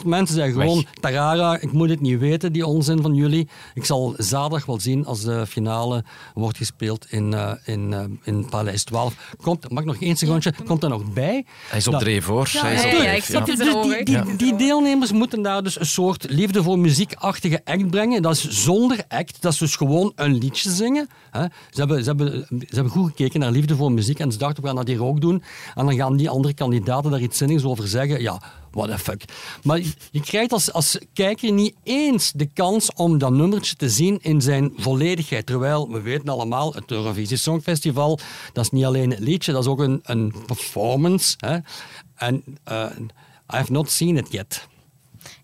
250.000 0.00 0.06
mensen 0.06 0.34
zeggen 0.34 0.52
gewoon, 0.60 0.76
Weg. 0.76 0.84
Tarara, 1.00 1.58
ik 1.60 1.72
moet 1.72 1.88
het 1.88 2.00
niet 2.00 2.18
weten, 2.18 2.52
die 2.52 2.66
onzin 2.66 3.02
van 3.02 3.14
jullie. 3.14 3.48
Ik 3.74 3.84
zal 3.84 4.14
zaterdag 4.16 4.66
wel 4.66 4.80
zien 4.80 5.06
als 5.06 5.22
de 5.22 5.46
finale 5.46 6.04
wordt 6.34 6.56
gespeeld 6.56 7.06
in, 7.10 7.34
eh, 7.34 7.52
in, 7.64 7.92
eh, 7.92 8.04
in 8.22 8.46
Paleis 8.48 8.84
12. 8.84 9.34
Komt, 9.42 9.70
mag 9.70 9.80
ik 9.80 9.86
nog 9.88 10.00
één 10.00 10.16
secondje, 10.16 10.52
komt 10.66 10.82
er 10.82 10.88
nog 10.88 11.12
bij? 11.12 11.44
Hij 11.68 11.78
is 11.78 11.86
op 11.86 11.92
Dat- 11.92 12.02
dreef, 12.02 12.26
hoor. 12.26 12.48
Hij 12.52 12.74
is 12.74 12.82
ja, 12.82 12.86
op 12.88 12.92
ja, 12.94 12.98
dreef, 12.98 13.16
ik 13.16 13.24
snap 13.24 13.46
ja. 13.46 13.52
het. 13.54 13.62
dus 13.64 13.82
die, 13.82 14.04
die, 14.04 14.16
het 14.16 14.38
die 14.38 14.56
deelnemers 14.56 15.12
moeten 15.12 15.42
daar 15.42 15.62
dus 15.62 15.80
een 15.80 15.86
soort 15.86 16.26
liefde 16.30 16.62
voor 16.62 16.78
muziekachtige 16.78 17.60
act 17.64 17.90
brengen. 17.90 18.22
Dat 18.22 18.32
is 18.32 18.48
zonder 18.48 19.04
act. 19.08 19.42
Dat 19.42 19.52
is 19.52 19.58
dus 19.58 19.76
gewoon 19.76 20.12
een 20.14 20.38
liedje 20.40 20.70
zingen. 20.70 21.08
Hè. 21.30 21.44
Ze, 21.70 21.78
hebben, 21.78 22.04
ze, 22.04 22.08
hebben, 22.08 22.46
ze 22.48 22.74
hebben 22.74 22.92
goed 22.92 23.06
gekeken 23.06 23.40
naar 23.40 23.50
liefde 23.50 23.76
voor 23.76 23.92
muziek 23.92 24.18
en 24.18 24.32
ze 24.32 24.38
dachten, 24.38 24.62
we 24.62 24.68
gaan 24.68 24.76
dat 24.76 24.86
hier 24.86 25.04
ook 25.04 25.20
doen. 25.20 25.42
En 25.74 25.86
dan 25.86 25.94
gaan 25.94 26.16
die 26.16 26.30
andere 26.30 26.54
kandidaten 26.54 27.10
daar 27.10 27.20
iets 27.20 27.38
zinnigs 27.38 27.64
over 27.64 27.88
zeggen. 27.88 28.20
Ja, 28.20 28.40
what 28.70 28.90
the 28.90 28.98
fuck. 28.98 29.24
Maar 29.62 29.80
je, 30.10 30.20
krijgt 30.20 30.52
als, 30.52 30.72
als 30.72 30.98
kijker 31.12 31.52
niet 31.52 31.74
eens 31.82 32.32
de 32.32 32.46
kans 32.46 32.92
om 32.92 33.18
dat 33.18 33.32
nummertje 33.32 33.74
te 33.76 33.90
zien 33.90 34.18
in 34.22 34.40
zijn 34.40 34.72
volledigheid. 34.76 35.46
Terwijl, 35.46 35.90
we 35.90 36.00
weten 36.00 36.28
allemaal, 36.28 36.74
het 36.74 36.90
Eurovisie 36.90 37.36
Songfestival, 37.36 38.18
dat 38.52 38.64
is 38.64 38.70
niet 38.70 38.84
alleen 38.84 39.10
het 39.10 39.18
liedje, 39.18 39.52
dat 39.52 39.62
is 39.62 39.68
ook 39.68 39.80
een, 39.80 40.00
een 40.02 40.34
performance. 40.46 41.34
Hè. 41.38 41.58
En 42.14 42.44
eh, 42.64 42.86
I 43.52 43.56
have 43.56 43.72
not 43.72 43.90
seen 43.90 44.16
it 44.16 44.32
yet. 44.32 44.68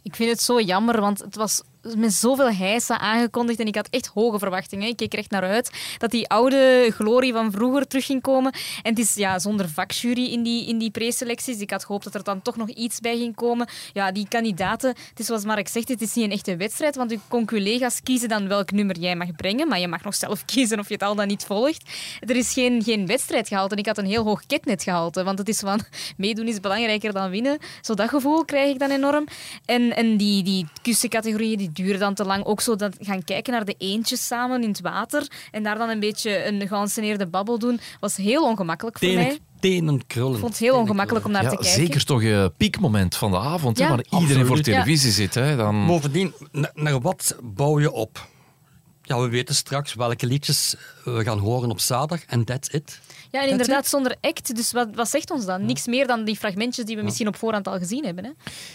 Ik 0.03 0.15
vind 0.15 0.31
het 0.31 0.43
zo 0.43 0.61
jammer, 0.61 1.01
want 1.01 1.19
het 1.19 1.37
was 1.37 1.63
met 1.97 2.13
zoveel 2.13 2.51
heisa 2.51 2.99
aangekondigd 2.99 3.61
en 3.61 3.67
ik 3.67 3.75
had 3.75 3.89
echt 3.91 4.07
hoge 4.07 4.39
verwachtingen. 4.39 4.89
Ik 4.89 4.97
keek 4.97 5.13
er 5.13 5.19
echt 5.19 5.31
naar 5.31 5.43
uit 5.43 5.71
dat 5.99 6.11
die 6.11 6.29
oude 6.29 6.91
glorie 6.95 7.33
van 7.33 7.53
vroeger 7.53 7.87
terug 7.87 8.07
ging 8.07 8.23
komen. 8.23 8.53
En 8.83 8.91
het 8.91 8.99
is 8.99 9.15
ja, 9.15 9.39
zonder 9.39 9.69
vakjury 9.69 10.25
in 10.25 10.43
die, 10.43 10.69
in 10.69 10.79
die 10.79 10.91
preselecties. 10.91 11.59
Ik 11.59 11.71
had 11.71 11.85
gehoopt 11.85 12.05
dat 12.05 12.15
er 12.15 12.25
dan 12.25 12.43
toch 12.43 12.57
nog 12.57 12.69
iets 12.69 13.01
bij 13.01 13.17
ging 13.17 13.35
komen. 13.35 13.69
Ja, 13.93 14.13
die 14.13 14.29
kandidaten, 14.29 14.89
het 14.89 15.19
is 15.19 15.27
zoals 15.27 15.45
Mark 15.45 15.69
zegt, 15.69 15.89
het 15.89 16.01
is 16.01 16.15
niet 16.15 16.25
een 16.25 16.31
echte 16.31 16.57
wedstrijd, 16.57 16.97
want 16.97 17.11
je 17.11 17.19
conculega's 17.29 18.03
kiezen 18.03 18.29
dan 18.29 18.49
welk 18.49 18.71
nummer 18.71 18.99
jij 18.99 19.17
mag 19.17 19.35
brengen, 19.37 19.69
maar 19.69 19.81
je 19.81 19.89
mag 19.89 20.05
nog 20.05 20.15
zelf 20.15 20.45
kiezen 20.55 20.79
of 20.79 20.89
je 20.89 20.95
het 20.95 21.03
al 21.03 21.15
dan 21.15 21.27
niet 21.27 21.45
volgt. 21.45 21.91
Er 22.21 22.37
is 22.37 22.53
geen, 22.53 22.83
geen 22.83 23.07
wedstrijd 23.07 23.49
gehaald 23.49 23.73
en 23.73 23.79
ik 23.79 23.87
had 23.87 23.99
een 23.99 24.07
heel 24.07 24.25
hoog 24.25 24.47
ketnet 24.47 24.83
gehaald, 24.83 25.15
want 25.15 25.39
het 25.39 25.49
is 25.49 25.59
van 25.59 25.81
meedoen 26.17 26.49
is 26.49 26.61
belangrijker 26.61 27.13
dan 27.13 27.31
winnen. 27.31 27.59
Zo 27.81 27.95
dat 27.95 28.09
gevoel 28.09 28.45
krijg 28.45 28.73
ik 28.73 28.79
dan 28.79 28.91
enorm. 28.91 29.27
En, 29.65 29.97
en 29.97 30.17
die, 30.17 30.43
die 30.43 30.67
kussencategorieën 30.83 31.59
die 31.59 31.71
duren 31.77 31.99
dan 32.01 32.15
te 32.15 32.25
lang. 32.25 32.45
Ook 32.45 32.61
zo 32.61 32.77
dat 32.77 32.97
gaan 33.01 33.25
kijken 33.25 33.53
naar 33.53 33.65
de 33.65 33.75
eendjes 33.79 34.27
samen 34.27 34.63
in 34.63 34.69
het 34.69 34.81
water 34.81 35.27
en 35.51 35.63
daar 35.63 35.79
dan 35.79 35.89
een 35.89 36.01
beetje 36.01 36.47
een 36.47 36.69
geanceneerde 36.69 37.27
babbel 37.27 37.59
doen, 37.59 37.81
was 38.01 38.17
heel 38.17 38.43
ongemakkelijk 38.45 38.99
voor 38.99 39.09
mij. 39.13 39.39
Tenen, 39.61 40.07
krullen. 40.07 40.33
Ik 40.35 40.39
vond 40.39 40.53
het 40.53 40.61
heel 40.61 40.77
ongemakkelijk 40.79 41.25
om 41.25 41.31
naar 41.31 41.43
Ja, 41.43 41.49
te 41.51 41.57
kijken. 41.57 41.75
zeker 41.75 42.05
toch 42.05 42.23
een 42.23 42.53
piekmoment 42.57 43.17
van 43.17 43.31
de 43.31 43.39
avond, 43.39 43.79
hè, 43.79 43.89
waar 43.89 44.05
iedereen 44.21 44.47
voor 44.47 44.61
televisie 44.61 45.11
zit. 45.11 45.35
Hè, 45.35 45.57
dan... 45.57 45.87
Bovendien, 45.87 46.35
na- 46.53 46.71
naar 46.75 47.01
wat 47.01 47.37
bouw 47.43 47.81
je 47.81 47.93
op? 47.93 48.27
Ja, 49.03 49.21
we 49.21 49.29
weten 49.29 49.55
straks 49.55 49.95
welke 49.95 50.27
liedjes 50.27 50.75
we 51.05 51.23
gaan 51.25 51.39
horen 51.39 51.71
op 51.71 51.81
zaterdag 51.81 52.25
en 52.27 52.45
that's 52.45 52.69
it. 52.69 53.01
Ja, 53.31 53.43
en 53.43 53.49
That's 53.49 53.51
inderdaad 53.51 53.85
it. 53.85 53.91
zonder 53.91 54.17
act. 54.21 54.57
Dus 54.57 54.73
wat, 54.73 54.89
wat 54.95 55.09
zegt 55.11 55.31
ons 55.31 55.45
dan? 55.45 55.65
Niks 55.67 55.87
meer 55.87 56.07
dan 56.07 56.25
die 56.25 56.37
fragmentjes 56.37 56.85
die 56.85 56.97
we 56.97 57.03
misschien 57.03 57.29
op 57.29 57.37
voorhand 57.37 57.69
al 57.69 57.79
gezien 57.79 58.05
hebben. 58.05 58.25
Hè? 58.25 58.31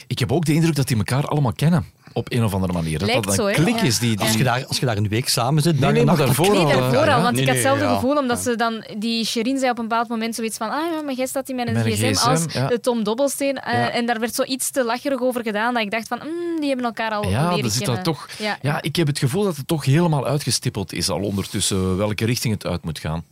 Ik 0.08 0.20
heb 0.20 0.32
ook 0.32 0.46
de 0.46 0.54
indruk 0.54 0.76
dat 0.76 0.88
die 0.88 0.98
elkaar 0.98 1.26
allemaal 1.26 1.54
kennen. 1.54 1.86
Op 2.14 2.32
een 2.32 2.44
of 2.44 2.54
andere 2.54 2.74
manier. 2.74 3.00
Dat 3.00 3.08
Lijkt 3.08 3.26
dat 3.26 3.34
zo, 3.36 3.46
klik 3.46 3.76
Ja. 3.76 3.82
is 3.84 4.00
die... 4.00 4.16
die... 4.16 4.26
Als 4.26 4.36
je, 4.38 4.44
daar, 4.44 4.66
als 4.66 4.80
je 4.80 4.86
daar 4.86 4.98
een 4.98 5.08
week 5.08 5.28
samen 5.30 5.62
zit, 5.64 5.80
nee, 5.80 6.00
en 6.00 6.06
maar 6.06 6.18
daarvoor 6.18 6.50
Nee, 6.52 6.66
daarvoor 6.66 6.94
ja, 6.94 7.00
al, 7.00 7.06
ja. 7.06 7.22
want 7.22 7.36
Nee, 7.36 7.42
ik 7.42 7.48
had 7.48 7.56
nee, 7.56 7.64
hetzelfde 7.64 7.84
ja. 7.84 7.94
gevoel, 7.96 8.18
omdat 8.18 8.40
ze 8.40 8.56
dan... 8.56 8.84
Die 8.98 9.26
Sherin 9.26 9.58
zei 9.58 9.72
op 9.72 9.78
een 9.78 9.88
bepaald 9.88 10.08
moment 10.08 10.36
zoiets 10.36 10.58
van 10.58 10.70
ah 10.70 10.92
ja, 10.96 11.02
maar 11.02 11.14
jij 11.14 11.26
staat 11.26 11.48
hier 11.48 11.56
met 11.56 11.68
een 11.68 11.74
Met 11.74 11.84
gsm, 11.86 12.12
gsm, 12.14 12.30
als 12.30 12.46
ja. 12.54 12.68
de 12.68 12.80
Tom 12.80 13.04
Dobbelsteen. 13.04 13.58
eh, 13.60 13.74
Ja. 13.74 13.90
En 13.92 14.06
daar 14.06 14.20
werd 14.20 14.36
zoiets 14.36 14.70
te 14.72 14.84
lacherig 14.84 15.22
over 15.22 15.42
gedaan, 15.44 15.74
dat 15.74 15.84
ik 15.84 15.92
dacht 15.92 16.08
van 16.08 16.18
mm, 16.24 16.60
die 16.60 16.68
hebben 16.68 16.86
elkaar 16.86 17.12
al 17.12 17.30
Ja, 17.30 17.56
leren 17.56 17.72
zit 17.72 17.84
kennen. 17.84 18.04
dat 18.04 18.14
toch... 18.14 18.28
Ja. 18.40 18.58
Ja. 18.62 18.82
ik 18.82 18.96
heb 18.96 19.08
het 19.08 19.20
gevoel 19.20 19.44
dat 19.44 19.58
het 19.58 19.68
toch 19.68 19.86
helemaal 19.86 20.26
uitgestippeld 20.28 20.94
is 20.94 21.10
al 21.10 21.20
ondertussen 21.22 21.98
welke 21.98 22.26
richting 22.26 22.54
het 22.54 22.66
uit 22.66 22.84
moet 22.84 23.00
gaan. 23.00 23.24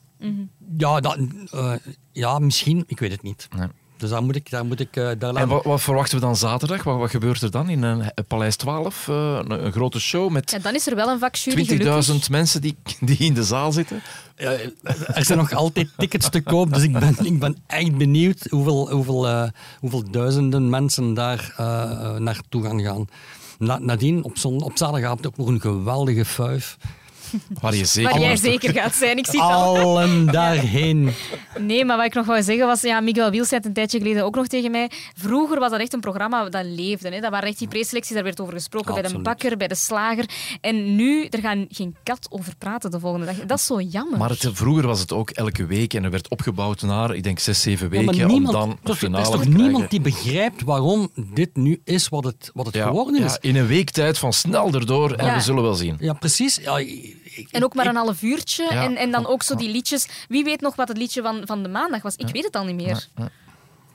Ja, 0.78 1.00
dat, 1.00 1.18
eh, 1.52 1.72
ja, 2.12 2.40
misschien. 2.40 2.84
Ik 2.88 3.00
weet 3.00 3.12
het 3.12 3.22
niet. 3.24 3.48
Dus 4.00 4.10
daar 4.10 4.24
moet 4.24 4.36
ik, 4.36 4.50
daar 4.50 4.66
moet 4.66 4.80
ik 4.80 4.96
eh, 4.96 5.10
daar 5.18 5.36
En 5.36 5.48
wat, 5.48 5.64
wat 5.64 5.82
verwachten 5.82 6.20
we 6.20 6.26
dan 6.26 6.36
zaterdag? 6.36 6.84
Wat, 6.84 6.98
wat 6.98 7.10
gebeurt 7.10 7.42
er 7.42 7.52
dan 7.52 7.70
in 7.70 7.84
een 7.84 8.12
Paleis 8.28 8.56
12? 8.56 9.08
Eh, 9.08 9.16
een, 9.16 9.66
een 9.66 9.72
grote 9.72 10.00
show 10.00 10.30
met 10.32 10.52
Ja, 10.52 10.60
dan 10.60 10.76
is 10.76 10.88
er 10.88 10.96
wel 10.96 11.10
een 11.10 11.20
vakjury, 11.20 11.66
gelukkig. 11.66 12.08
20.000 12.08 12.32
mensen 12.32 12.62
die, 12.62 12.78
die 13.00 13.18
in 13.18 13.34
de 13.34 13.44
zaal 13.44 13.72
zitten. 13.72 14.02
Eh, 14.36 14.52
er 15.18 15.26
zijn 15.26 15.38
nog 15.38 15.54
altijd 15.54 15.90
tickets 15.98 16.30
te 16.30 16.42
koop, 16.42 16.74
dus 16.74 16.84
ik 16.84 16.92
ben, 16.92 17.16
ik 17.24 17.40
ben 17.40 17.58
echt 17.68 17.98
benieuwd 17.98 18.48
hoeveel, 18.50 18.92
hoeveel, 18.92 19.28
eh, 19.28 19.50
hoeveel 19.80 20.12
duizenden 20.12 20.70
mensen 20.70 21.14
daar 21.14 21.54
eh, 21.58 21.92
eh, 21.92 22.16
naartoe 22.16 22.64
gaan 22.64 22.82
gaan. 22.82 23.08
Na, 23.58 23.78
nadien, 23.78 24.24
op, 24.24 24.38
zon, 24.38 24.62
op 24.62 24.72
zaterdagavond 24.78 25.28
ook 25.28 25.38
nog 25.38 25.48
een 25.48 25.62
geweldige 25.62 26.26
fuif. 26.26 26.78
Waar 27.62 27.76
je 27.76 27.86
zeker... 27.86 28.12
Waar 28.12 28.20
jij 28.20 28.36
zeker 28.36 28.74
gaat 28.74 28.94
zijn, 28.96 29.18
ik 29.18 29.26
zie. 29.26 29.42
Allen 29.42 30.26
daarheen. 30.32 31.10
Nee, 31.60 31.86
maar 31.86 31.98
wat 31.98 32.06
ik 32.06 32.14
nog 32.14 32.26
wou 32.26 32.44
zeggen 32.44 32.68
was, 32.68 32.82
ja, 32.82 33.00
Miguel 33.00 33.32
Wiels 33.32 33.48
zei 33.48 33.60
het 33.60 33.70
een 33.70 33.76
tijdje 33.76 33.98
geleden 33.98 34.24
ook 34.24 34.36
nog 34.36 34.48
tegen 34.48 34.72
mij. 34.72 34.92
Vroeger 35.18 35.60
was 35.60 35.72
dat 35.72 35.80
echt 35.80 35.94
een 35.94 36.00
programma 36.00 36.50
dat 36.50 36.66
leefde. 36.66 37.10
Hè. 37.10 37.20
Dat 37.20 37.32
waren 37.32 37.48
echt 37.50 37.60
die 37.60 37.68
preselecties, 37.68 38.14
daar 38.16 38.24
werd 38.24 38.42
over 38.42 38.54
gesproken 38.54 38.94
bij 38.94 39.04
de 39.04 39.20
bakker, 39.20 39.58
bij 39.58 39.68
de 39.68 39.76
slager. 39.76 40.26
En 40.62 40.96
nu, 40.96 41.26
er 41.26 41.40
gaan 41.40 41.66
geen 41.70 41.96
kat 42.04 42.28
over 42.30 42.54
praten 42.58 42.92
de 42.92 43.00
volgende 43.00 43.26
dag. 43.26 43.36
Dat 43.36 43.58
is 43.58 43.66
zo 43.66 43.82
jammer. 43.82 44.18
Maar 44.18 44.30
het, 44.30 44.50
vroeger 44.54 44.88
was 44.88 45.00
het 45.00 45.14
ook 45.14 45.30
elke 45.30 45.66
week 45.66 45.94
en 45.94 46.04
er 46.04 46.12
werd 46.12 46.30
opgebouwd 46.30 46.82
naar, 46.82 47.16
ik 47.16 47.24
denk, 47.24 47.40
zes, 47.40 47.62
zeven 47.62 47.90
Ja, 47.92 48.02
maar 48.02 48.14
weken 48.14 48.28
om 48.30 48.32
niemand, 48.34 48.78
dan 48.84 48.96
finale 48.96 49.24
is 49.24 49.30
toch 49.30 49.42
te 49.42 49.50
niemand 49.50 49.90
die 49.90 50.02
begrijpt 50.02 50.64
waarom 50.64 51.10
dit 51.34 51.56
nu 51.56 51.82
is 51.84 52.10
wat 52.10 52.24
het, 52.24 52.52
wat 52.54 52.66
het 52.66 52.76
ja, 52.76 52.88
geworden 52.88 53.24
is. 53.24 53.32
ja, 53.32 53.38
in 53.42 53.56
een 53.56 53.68
week 53.68 53.90
tijd 53.90 54.18
van 54.18 54.34
snel 54.34 54.74
erdoor 54.74 55.12
en 55.12 55.26
Ja. 55.26 55.34
we 55.36 55.42
zullen 55.42 55.64
wel 55.64 55.74
zien. 55.74 55.96
Ja, 56.00 56.14
precies. 56.14 56.56
Ja, 56.62 56.84
ik- 57.36 57.52
En 57.52 57.64
ook 57.64 57.74
maar 57.74 57.86
een 57.88 57.96
half 57.96 58.22
uurtje. 58.22 58.64
Ja. 58.64 58.84
En, 58.84 58.96
en 58.96 59.12
dan 59.12 59.26
ook 59.28 59.44
zo 59.44 59.56
die 59.56 59.70
liedjes. 59.70 60.08
Wie 60.28 60.44
weet 60.44 60.62
nog 60.62 60.76
wat 60.76 60.88
het 60.88 60.98
liedje 60.98 61.22
van, 61.22 61.42
van 61.46 61.64
de 61.64 61.70
maandag 61.70 62.02
was? 62.02 62.16
Ik 62.16 62.30
weet 62.30 62.44
het 62.44 62.56
al 62.56 62.66
niet 62.66 62.76
meer. 62.76 63.08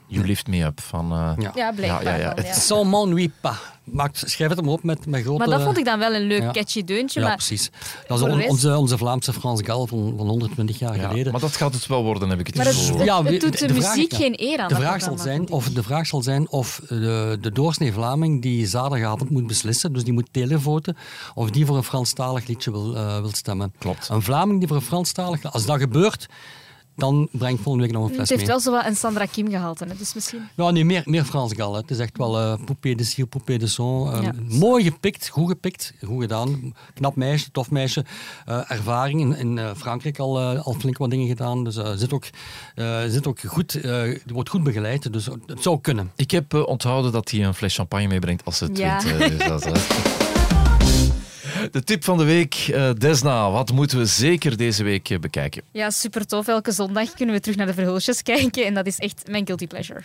You 0.07 0.25
lift 0.25 0.47
me 0.47 0.63
up 0.63 0.81
van... 0.81 1.11
eh, 1.11 1.31
Ja. 1.37 1.51
Ja, 1.55 1.71
blijkbaar 1.71 2.03
Ja, 2.03 2.09
ja, 2.15 2.17
ja. 2.17 2.33
dan, 2.33 2.45
ja. 2.45 2.53
Sans 2.53 3.29
pas. 3.41 3.55
Maak, 3.83 4.15
schrijf 4.15 4.49
het 4.49 4.59
hem 4.59 4.69
op 4.69 4.83
met, 4.83 5.05
met 5.05 5.21
grote... 5.21 5.37
Maar 5.37 5.47
dat 5.57 5.61
vond 5.61 5.77
ik 5.77 5.85
dan 5.85 5.99
wel 5.99 6.13
een 6.15 6.27
leuk 6.27 6.41
Ja. 6.41 6.51
catchy 6.51 6.83
deuntje. 6.83 7.19
Ja, 7.19 7.25
maar 7.25 7.35
precies. 7.35 7.69
Dat 8.07 8.17
is 8.17 8.23
on- 8.23 8.47
onze, 8.49 8.77
onze 8.77 8.97
Vlaamse 8.97 9.33
Frans 9.33 9.61
Gal 9.63 9.87
van, 9.87 10.13
van 10.17 10.27
120 10.27 10.79
jaar 10.79 10.95
ja, 10.95 11.07
geleden. 11.07 11.31
maar 11.31 11.41
dat 11.41 11.55
gaat 11.55 11.73
het 11.73 11.87
wel 11.87 12.03
worden, 12.03 12.29
heb 12.29 12.39
ik 12.39 12.47
het 12.47 12.55
Maar 12.55 12.65
het- 12.65 12.75
gevoel. 12.75 12.97
het- 12.97 13.05
Ja, 13.05 13.23
we- 13.23 13.37
doet 13.37 13.59
de 13.59 13.73
muziek 13.73 14.13
geen 14.13 14.33
eer 14.37 14.59
aan 14.59 14.67
De 14.67 14.75
vraag, 14.75 15.01
zal 15.01 15.17
zijn 15.17 15.49
of, 15.49 15.69
de 15.69 15.83
vraag 15.83 16.07
zal 16.07 16.21
zijn 16.21 16.49
of 16.49 16.81
de, 16.89 17.37
de 17.41 17.51
doorsnee 17.51 17.93
Vlaming 17.93 18.41
die 18.41 18.67
zaterdagavond 18.67 19.29
moet 19.29 19.47
beslissen, 19.47 19.93
dus 19.93 20.03
die 20.03 20.13
moet 20.13 20.27
televoten, 20.31 20.97
of 21.33 21.49
die 21.49 21.65
voor 21.65 21.77
een 21.77 21.83
Franstalig 21.83 22.47
liedje 22.47 22.71
wil, 22.71 22.95
eh, 22.95 23.19
wil 23.19 23.31
stemmen. 23.33 23.73
Klopt. 23.77 24.09
Een 24.09 24.21
Vlaming 24.21 24.59
die 24.59 24.67
voor 24.67 24.77
een 24.77 24.83
Franstalig... 24.83 25.43
Als 25.53 25.65
dat 25.65 25.79
gebeurt, 25.79 26.25
dan 26.95 27.27
breng 27.31 27.55
ik 27.57 27.61
volgende 27.63 27.87
week 27.87 27.95
nog 27.95 28.01
een 28.03 28.07
Het 28.07 28.15
fles 28.17 28.29
heeft 28.29 28.41
mee. 28.41 28.49
wel 28.49 28.59
zo 28.59 28.71
wat 28.71 28.85
een 28.85 28.95
Sandra 28.95 29.25
Kim 29.25 29.49
gehalte. 29.49 29.85
Hè? 29.85 29.95
Dus 29.97 30.13
misschien... 30.13 30.41
Ja, 30.55 30.71
nee, 30.71 30.85
meer, 30.85 31.01
meer 31.05 31.23
Frans 31.23 31.53
Gal. 31.55 31.73
hè. 31.73 31.79
Het 31.79 31.91
is 31.91 31.99
echt 31.99 32.17
wel 32.17 32.39
eh 32.39 32.53
poupée 32.65 32.95
de 32.95 33.03
cire, 33.03 33.27
poupée 33.27 33.57
de 33.59 33.67
son. 33.67 34.13
Eh, 34.13 34.21
Ja. 34.21 34.31
Mooi 34.49 34.83
gepikt, 34.83 35.27
goed 35.27 35.49
gepikt, 35.49 35.93
goed 36.05 36.21
gedaan. 36.21 36.73
Knap 36.93 37.15
meisje, 37.15 37.51
tof 37.51 37.71
meisje. 37.71 38.05
Eh, 38.45 38.71
ervaring 38.71 39.19
in, 39.21 39.35
in 39.37 39.57
eh, 39.57 39.69
Frankrijk 39.75 40.19
al, 40.19 40.39
al 40.41 40.73
flink 40.73 40.97
wat 40.97 41.09
dingen 41.09 41.27
gedaan. 41.27 41.63
Dus 41.63 41.75
eh, 41.77 41.91
zit, 41.95 42.13
ook, 42.13 42.25
eh, 42.75 42.99
zit 43.07 43.27
ook 43.27 43.39
goed, 43.39 43.75
eh, 43.81 44.01
wordt 44.25 44.49
goed 44.49 44.63
begeleid. 44.63 45.13
Dus 45.13 45.25
het 45.25 45.61
zou 45.61 45.79
kunnen. 45.81 46.11
Ik 46.15 46.31
heb 46.31 46.53
onthouden 46.53 47.11
dat 47.11 47.31
hij 47.31 47.43
een 47.45 47.53
fles 47.53 47.75
champagne 47.75 48.07
meebrengt 48.07 48.45
als 48.45 48.57
ze 48.57 48.63
het 48.65 48.77
Ja. 48.77 49.01
wint. 49.03 49.37
dus 49.39 49.47
dat. 49.47 49.67
De 51.71 51.83
tip 51.83 52.03
van 52.03 52.17
de 52.17 52.23
week, 52.23 52.53
eh, 52.73 52.89
Desna. 52.97 53.51
Wat 53.51 53.71
moeten 53.71 53.97
we 53.97 54.05
zeker 54.05 54.57
deze 54.57 54.83
week 54.83 55.09
eh, 55.09 55.19
bekijken? 55.19 55.61
Ja, 55.71 55.89
super 55.89 56.25
tof. 56.25 56.47
Elke 56.47 56.71
zondag 56.71 57.13
kunnen 57.13 57.35
we 57.35 57.41
terug 57.41 57.57
naar 57.57 57.65
de 57.67 57.73
verhulsjes 57.73 58.21
kijken. 58.33 58.65
En 58.65 58.73
dat 58.73 58.85
is 58.85 58.97
echt 58.97 59.23
mijn 59.29 59.45
guilty 59.45 59.67
pleasure. 59.67 60.01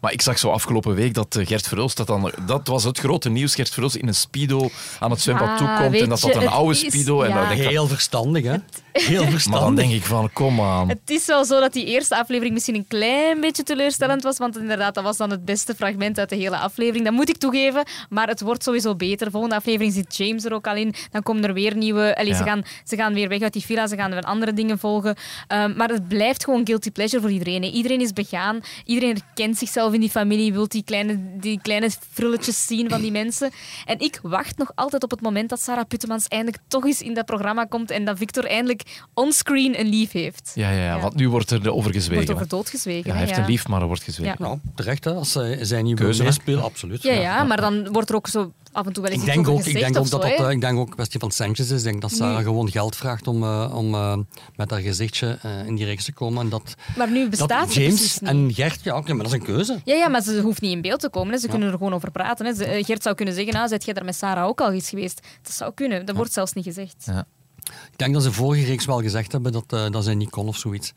Maar 0.00 0.12
ik 0.12 0.22
zag 0.22 0.38
zo 0.38 0.50
afgelopen 0.50 0.94
week 0.94 1.14
dat 1.14 1.36
eh, 1.36 1.46
Gert 1.46 1.66
Verhulst, 1.68 1.96
dat, 1.96 2.06
dan, 2.06 2.32
dat 2.46 2.68
was 2.68 2.84
het 2.84 2.98
grote 2.98 3.30
nieuws, 3.30 3.54
Gert 3.54 3.68
Verhulst 3.70 3.96
in 3.96 4.08
een 4.08 4.14
speedo 4.14 4.70
aan 4.98 5.10
het 5.10 5.20
zwembad 5.20 5.48
Ah, 5.48 5.56
toekomt 5.56 6.00
en 6.00 6.08
dat 6.08 6.20
dat 6.20 6.34
een 6.34 6.48
oude 6.48 6.72
is- 6.72 6.78
speedo. 6.80 7.22
En 7.22 7.28
ja. 7.28 7.38
dan 7.38 7.48
denk 7.48 7.60
ik, 7.60 7.68
Heel 7.68 7.86
verstandig, 7.88 8.44
hè? 8.44 8.56
Heel 9.02 9.24
verstandig. 9.24 9.50
maar 9.50 9.60
dan 9.60 9.74
denk 9.74 9.92
ik 9.92 10.02
van, 10.02 10.32
kom 10.32 10.60
aan. 10.60 10.88
Het 10.88 11.10
is 11.10 11.26
wel 11.26 11.44
zo 11.44 11.60
dat 11.60 11.72
die 11.72 11.84
eerste 11.86 12.16
aflevering 12.16 12.54
misschien 12.54 12.74
een 12.74 12.86
klein 12.88 13.40
beetje 13.40 13.62
teleurstellend 13.62 14.22
was, 14.22 14.38
want 14.38 14.58
inderdaad, 14.58 14.94
dat 14.94 15.04
was 15.04 15.16
dan 15.16 15.30
het 15.30 15.44
beste 15.44 15.74
fragment 15.74 16.18
uit 16.18 16.28
de 16.28 16.36
hele 16.36 16.56
aflevering. 16.56 17.04
Dat 17.04 17.12
moet 17.14 17.28
ik 17.28 17.36
toegeven, 17.36 17.84
maar 18.08 18.28
het 18.28 18.40
wordt 18.40 18.62
sowieso 18.62 18.94
beter. 18.94 19.30
Volgende 19.30 19.56
aflevering 19.56 19.92
zit 19.92 20.16
James 20.16 20.44
er 20.44 20.52
ook 20.52 20.66
al 20.66 20.76
in. 20.76 20.94
Dan 21.10 21.22
komen 21.22 21.44
er 21.44 21.52
weer 21.52 21.76
nieuwe... 21.76 22.16
Allee, 22.16 22.30
Ja. 22.30 22.36
ze, 22.36 22.44
gaan, 22.44 22.62
ze 22.84 22.96
gaan 22.96 23.14
weer 23.14 23.28
weg 23.28 23.40
uit 23.40 23.52
die 23.52 23.64
villa, 23.64 23.86
ze 23.86 23.96
gaan 23.96 24.10
weer 24.10 24.22
andere 24.22 24.52
dingen 24.52 24.78
volgen. 24.78 25.16
Ehm, 25.46 25.76
maar 25.76 25.88
het 25.88 26.08
blijft 26.08 26.44
gewoon 26.44 26.66
guilty 26.66 26.90
pleasure 26.90 27.22
voor 27.22 27.30
iedereen. 27.30 27.62
hè. 27.62 27.68
Iedereen 27.68 28.00
is 28.00 28.12
begaan, 28.12 28.60
iedereen 28.84 29.14
herkent 29.26 29.58
zichzelf 29.58 29.92
in 29.92 30.00
die 30.00 30.10
familie, 30.10 30.52
wil 30.52 30.68
die 30.68 30.84
kleine, 30.84 31.18
die 31.40 31.58
kleine 31.62 31.90
frulletjes 32.12 32.66
zien 32.66 32.88
van 32.90 33.00
die 33.00 33.12
mensen. 33.12 33.50
En 33.84 33.98
ik 34.00 34.18
wacht 34.22 34.58
nog 34.58 34.70
altijd 34.74 35.02
op 35.02 35.10
het 35.10 35.20
moment 35.20 35.48
dat 35.48 35.60
Sarah 35.60 35.84
Puttemans 35.88 36.28
eindelijk 36.28 36.62
toch 36.68 36.84
eens 36.86 37.02
in 37.02 37.14
dat 37.14 37.24
programma 37.26 37.64
komt 37.64 37.90
en 37.90 38.04
dat 38.04 38.18
Victor 38.18 38.44
eindelijk 38.44 38.82
onscreen 39.14 39.80
een 39.80 39.86
lief 39.88 40.12
heeft. 40.12 40.52
Ja, 40.54 40.70
ja, 40.70 40.84
ja, 40.84 41.00
want 41.00 41.14
nu 41.14 41.28
wordt 41.28 41.50
er 41.50 41.72
over 41.72 41.92
gezwegen. 41.92 42.34
Wordt 42.34 42.52
over. 42.52 42.72
Ja, 42.82 43.02
hij 43.10 43.18
heeft 43.18 43.30
ja. 43.30 43.38
een 43.38 43.46
lief, 43.46 43.68
maar 43.68 43.80
er 43.80 43.86
wordt 43.86 44.02
gezwegen. 44.02 44.36
Ja. 44.38 44.44
Nou, 44.44 44.58
terecht, 44.74 45.04
hè? 45.04 45.12
Als 45.12 45.32
zij, 45.32 45.64
zij 45.64 45.82
niet 45.82 45.98
Keuze, 45.98 46.22
meespelen, 46.22 46.62
absoluut. 46.62 47.02
Ja, 47.02 47.12
ja, 47.12 47.44
maar 47.44 47.60
dan 47.60 47.92
wordt 47.92 48.08
er 48.08 48.14
ook 48.14 48.28
zo 48.28 48.52
af 48.72 48.86
en 48.86 48.92
toe 48.92 49.02
wel 49.02 49.12
eens 49.12 49.22
Ik 49.22 49.26
iets 49.26 49.36
denk, 49.36 49.48
ook, 49.48 49.64
ik, 49.64 49.72
denk 49.72 49.86
ook 49.86 49.94
dat 49.94 50.22
zo, 50.22 50.28
dat, 50.28 50.46
eh, 50.46 50.50
ik 50.50 50.60
denk 50.60 50.78
ook 50.78 50.88
een 50.88 50.94
kwestie 50.94 51.20
van 51.20 51.30
centjes 51.30 51.70
is. 51.70 51.78
Ik 51.78 51.84
denk 51.84 52.00
dat 52.00 52.12
Sarah 52.12 52.34
Nee. 52.34 52.42
gewoon 52.44 52.70
geld 52.70 52.96
vraagt 52.96 53.26
om, 53.26 53.42
eh, 53.42 53.72
om 53.76 53.94
eh, 53.94 54.16
met 54.56 54.70
haar 54.70 54.80
gezichtje 54.80 55.38
eh, 55.42 55.66
in 55.66 55.74
die 55.74 55.84
reeks 55.84 56.04
te 56.04 56.12
komen. 56.12 56.42
En 56.42 56.48
dat, 56.48 56.74
Maar 56.96 57.10
nu 57.10 57.28
bestaat 57.28 57.48
dat 57.48 57.74
James 57.74 58.18
en 58.22 58.54
Gert, 58.54 58.82
ja, 58.82 58.96
oké, 58.96 59.12
maar 59.12 59.24
dat 59.24 59.32
is 59.34 59.40
een 59.40 59.44
keuze. 59.46 59.80
Ja, 59.84 59.94
ja, 59.94 60.08
maar 60.08 60.22
ze 60.22 60.40
hoeft 60.40 60.60
niet 60.60 60.72
in 60.72 60.80
beeld 60.80 61.00
te 61.00 61.08
komen. 61.08 61.32
Hè. 61.34 61.38
Ze 61.40 61.48
kunnen 61.48 61.68
er 61.68 61.76
gewoon 61.78 61.94
over 61.94 62.10
praten. 62.10 62.46
Hè. 62.46 62.54
Ze- 62.54 62.82
Gert 62.84 63.02
zou 63.02 63.14
kunnen 63.14 63.34
zeggen, 63.34 63.52
nou, 63.52 63.68
zet 63.68 63.84
jij 63.84 63.94
daar 63.94 64.04
met 64.04 64.16
Sarah 64.16 64.46
ook 64.46 64.60
al 64.60 64.72
eens 64.72 64.88
geweest? 64.88 65.20
Dat 65.42 65.52
zou 65.52 65.72
kunnen. 65.74 66.06
Dat 66.06 66.16
wordt 66.16 66.32
zelfs 66.32 66.52
niet 66.52 66.64
gezegd. 66.64 67.02
Ja. 67.06 67.26
Ik 67.64 67.98
denk 67.98 68.14
dat 68.14 68.22
ze 68.22 68.32
vorige 68.32 68.64
reeks 68.64 68.84
wel 68.84 69.00
gezegd 69.00 69.32
hebben 69.32 69.52
dat, 69.52 69.64
eh, 69.68 69.90
dat 69.90 70.04
zij 70.04 70.14
niet 70.14 70.30
kon 70.30 70.48
of 70.48 70.56
zoiets. 70.56 70.92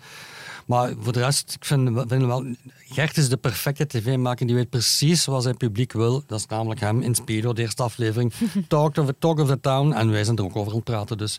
Maar 0.66 0.94
voor 1.00 1.14
de 1.14 1.20
rest, 1.20 1.54
ik 1.54 1.66
vind, 1.66 2.04
vind 2.08 2.26
wel... 2.26 2.46
Gert 2.92 3.18
is 3.18 3.30
de 3.30 3.38
perfecte 3.38 3.88
tv-maker. 3.88 4.46
Die 4.46 4.56
weet 4.56 4.70
precies 4.70 5.26
wat 5.26 5.44
zijn 5.44 5.58
publiek 5.58 5.94
wil. 5.94 6.24
Dat 6.28 6.40
is 6.40 6.46
namelijk 6.46 6.80
hem 6.80 7.02
in 7.02 7.16
Speedo, 7.16 7.54
de 7.54 7.62
eerste 7.62 7.84
aflevering. 7.84 8.34
Talk 8.68 8.98
of, 8.98 9.06
the, 9.06 9.16
talk 9.20 9.40
of 9.40 9.48
the 9.48 9.60
town. 9.60 9.92
En 9.94 10.10
wij 10.12 10.24
zijn 10.24 10.38
er 10.38 10.44
ook 10.44 10.56
over 10.56 10.70
aan 10.72 10.76
het 10.78 10.84
praten. 10.86 11.18
Dus 11.18 11.38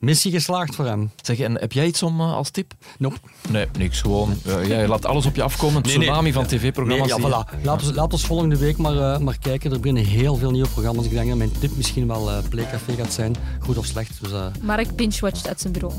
missie 0.00 0.32
geslaagd 0.32 0.74
voor 0.74 0.84
hem. 0.84 1.10
Zeg, 1.22 1.38
en 1.38 1.58
heb 1.60 1.72
jij 1.72 1.86
iets 1.86 2.02
om 2.02 2.20
eh, 2.20 2.32
als 2.34 2.50
tip? 2.50 2.72
Nope. 2.98 3.16
Nee, 3.48 3.66
niks. 3.78 4.00
Gewoon, 4.00 4.38
eh, 4.44 4.66
jij 4.68 4.88
laat 4.88 5.06
alles 5.06 5.26
op 5.26 5.36
je 5.36 5.42
afkomen. 5.42 5.76
Een 5.76 5.82
Nee, 5.82 5.96
nee. 5.96 6.06
tsunami 6.06 6.32
van 6.32 6.46
Nee, 6.50 6.58
tv-programma's. 6.58 7.08
ja, 7.08 7.16
die- 7.16 7.24
voilà. 7.26 7.62
Laat 7.64 7.82
ons, 7.82 7.92
laat 7.94 8.12
ons 8.12 8.26
volgende 8.26 8.56
week 8.56 8.76
maar, 8.76 8.96
eh, 9.14 9.18
maar 9.18 9.38
kijken. 9.38 9.72
Er 9.72 9.80
beginnen 9.80 10.04
heel 10.04 10.36
veel 10.36 10.50
nieuwe 10.50 10.68
programma's. 10.68 11.04
Ik 11.04 11.10
denk 11.10 11.28
dat 11.28 11.36
mijn 11.38 11.52
tip 11.58 11.76
misschien 11.76 12.06
wel 12.06 12.30
eh 12.30 12.38
Playcafé 12.48 12.92
gaat 12.94 13.12
zijn. 13.12 13.34
Goed 13.60 13.78
of 13.78 13.86
slecht. 13.86 14.20
Dus 14.20 14.32
eh, 14.32 14.46
Mark 14.62 14.96
binge-watcht 14.96 15.48
uit 15.48 15.60
zijn 15.60 15.72
bureau. 15.72 15.94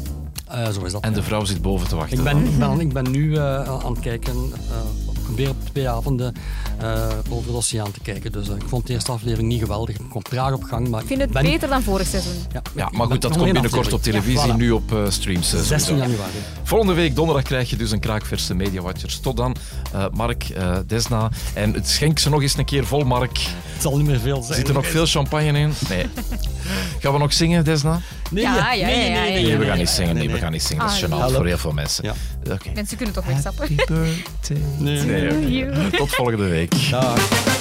Eh, 0.50 0.70
zo 0.70 0.84
is 0.86 0.92
dat. 0.92 1.04
En 1.04 1.14
de 1.14 1.24
vrouw 1.24 1.46
zit 1.46 1.62
boven 1.62 1.88
te 1.88 1.96
wachten. 1.96 2.18
Ik 2.18 2.24
ben, 2.24 2.38
ik 2.46 2.58
ben, 2.60 2.80
ik 2.80 2.94
ben 2.94 3.12
nu 3.12 3.36
eh, 3.36 3.64
aan 3.64 3.92
het 3.92 4.00
kijken, 4.00 4.34
eh, 4.34 5.12
ik 5.14 5.24
probeer 5.36 5.50
op 5.50 5.56
twee 5.72 5.90
avonden 5.90 6.34
eh, 6.78 7.08
over 7.30 7.52
de 7.52 7.58
oceaan 7.58 7.92
te 7.92 8.00
kijken. 8.00 8.32
Dus 8.32 8.50
eh, 8.50 8.56
ik 8.56 8.64
vond 8.68 8.88
de 8.88 8.94
eerste 8.94 9.12
aflevering 9.12 9.48
niet 9.48 9.60
geweldig. 9.62 9.96
Ik 10.00 10.06
kom 10.10 10.22
traag 10.22 10.54
op 10.54 10.64
gang, 10.64 10.88
maar 10.88 11.02
Ik 11.02 11.08
vind 11.08 11.22
het 11.22 11.32
ben, 11.32 11.44
beter 11.44 11.70
dan 11.70 11.82
vorig 11.84 12.08
seizoen. 12.08 12.34
Ja, 12.54 12.62
Ja, 12.76 12.90
maar 12.94 13.08
goed, 13.08 13.22
dat 13.22 13.38
komt 13.38 13.52
binnenkort 13.54 13.94
op 13.94 14.02
televisie, 14.04 14.48
Ja, 14.48 14.54
voilà. 14.54 14.58
nu 14.58 14.72
op 14.72 14.94
eh, 14.94 15.00
streams. 15.10 15.54
eh, 15.54 15.60
16 15.60 15.80
sowieso. 15.80 16.10
januari. 16.10 16.32
Volgende 16.64 16.94
week, 16.94 17.16
donderdag, 17.16 17.44
krijg 17.44 17.70
je 17.70 17.76
dus 17.76 17.92
een 17.92 18.00
kraakverse 18.00 18.54
Media 18.54 18.82
Watchers. 18.82 19.20
Tot 19.20 19.38
dan, 19.38 19.56
eh, 19.94 20.06
Mark, 20.14 20.44
eh, 20.44 20.78
Desna. 20.88 21.30
En 21.54 21.74
het 21.74 21.88
schenk 21.90 22.20
ze 22.20 22.30
nog 22.30 22.42
eens 22.42 22.58
een 22.58 22.66
keer 22.66 22.86
vol, 22.86 23.04
Mark. 23.04 23.38
Het 23.74 23.82
zal 23.82 23.98
niet 23.98 24.08
meer 24.08 24.20
veel 24.20 24.44
zijn. 24.44 24.58
Zit 24.58 24.68
er 24.68 24.74
nog 24.74 24.88
veel 24.88 25.06
champagne 25.06 25.60
in? 25.60 25.74
Nee. 25.90 26.06
Gaan 27.00 27.14
we 27.14 27.20
nog 27.20 27.34
zingen, 27.34 27.64
Desna? 27.64 28.00
Nee, 28.32 28.44
Ja, 28.44 28.74
ja, 28.74 28.86
nee, 28.86 29.12
ja, 29.12 29.22
nee, 29.22 29.58
we 29.58 29.66
gaan 29.66 29.78
niet 29.78 29.90
zingen. 29.90 30.16
Nee, 30.16 30.30
we 30.30 30.38
gaan 30.38 30.52
niet 30.52 30.64
zingen. 30.64 30.86
Dat 30.86 30.96
is 30.96 31.04
Ah, 31.04 31.10
gênant 31.10 31.36
voor 31.36 31.46
heel 31.46 31.58
veel 31.58 31.72
mensen. 31.72 32.04
Ja. 32.44 32.58
Mensen 32.74 32.98
kunnen 32.98 33.16
toch 33.16 33.26
wegstappen. 33.26 33.68
Happy 33.78 33.94
birthday. 33.94 34.58
Nee. 34.78 35.04
Nee, 35.04 35.66
oké. 35.66 35.98
Tot 35.98 36.10
volgende 36.16 36.48
week. 36.48 36.90
Dag. 36.90 37.58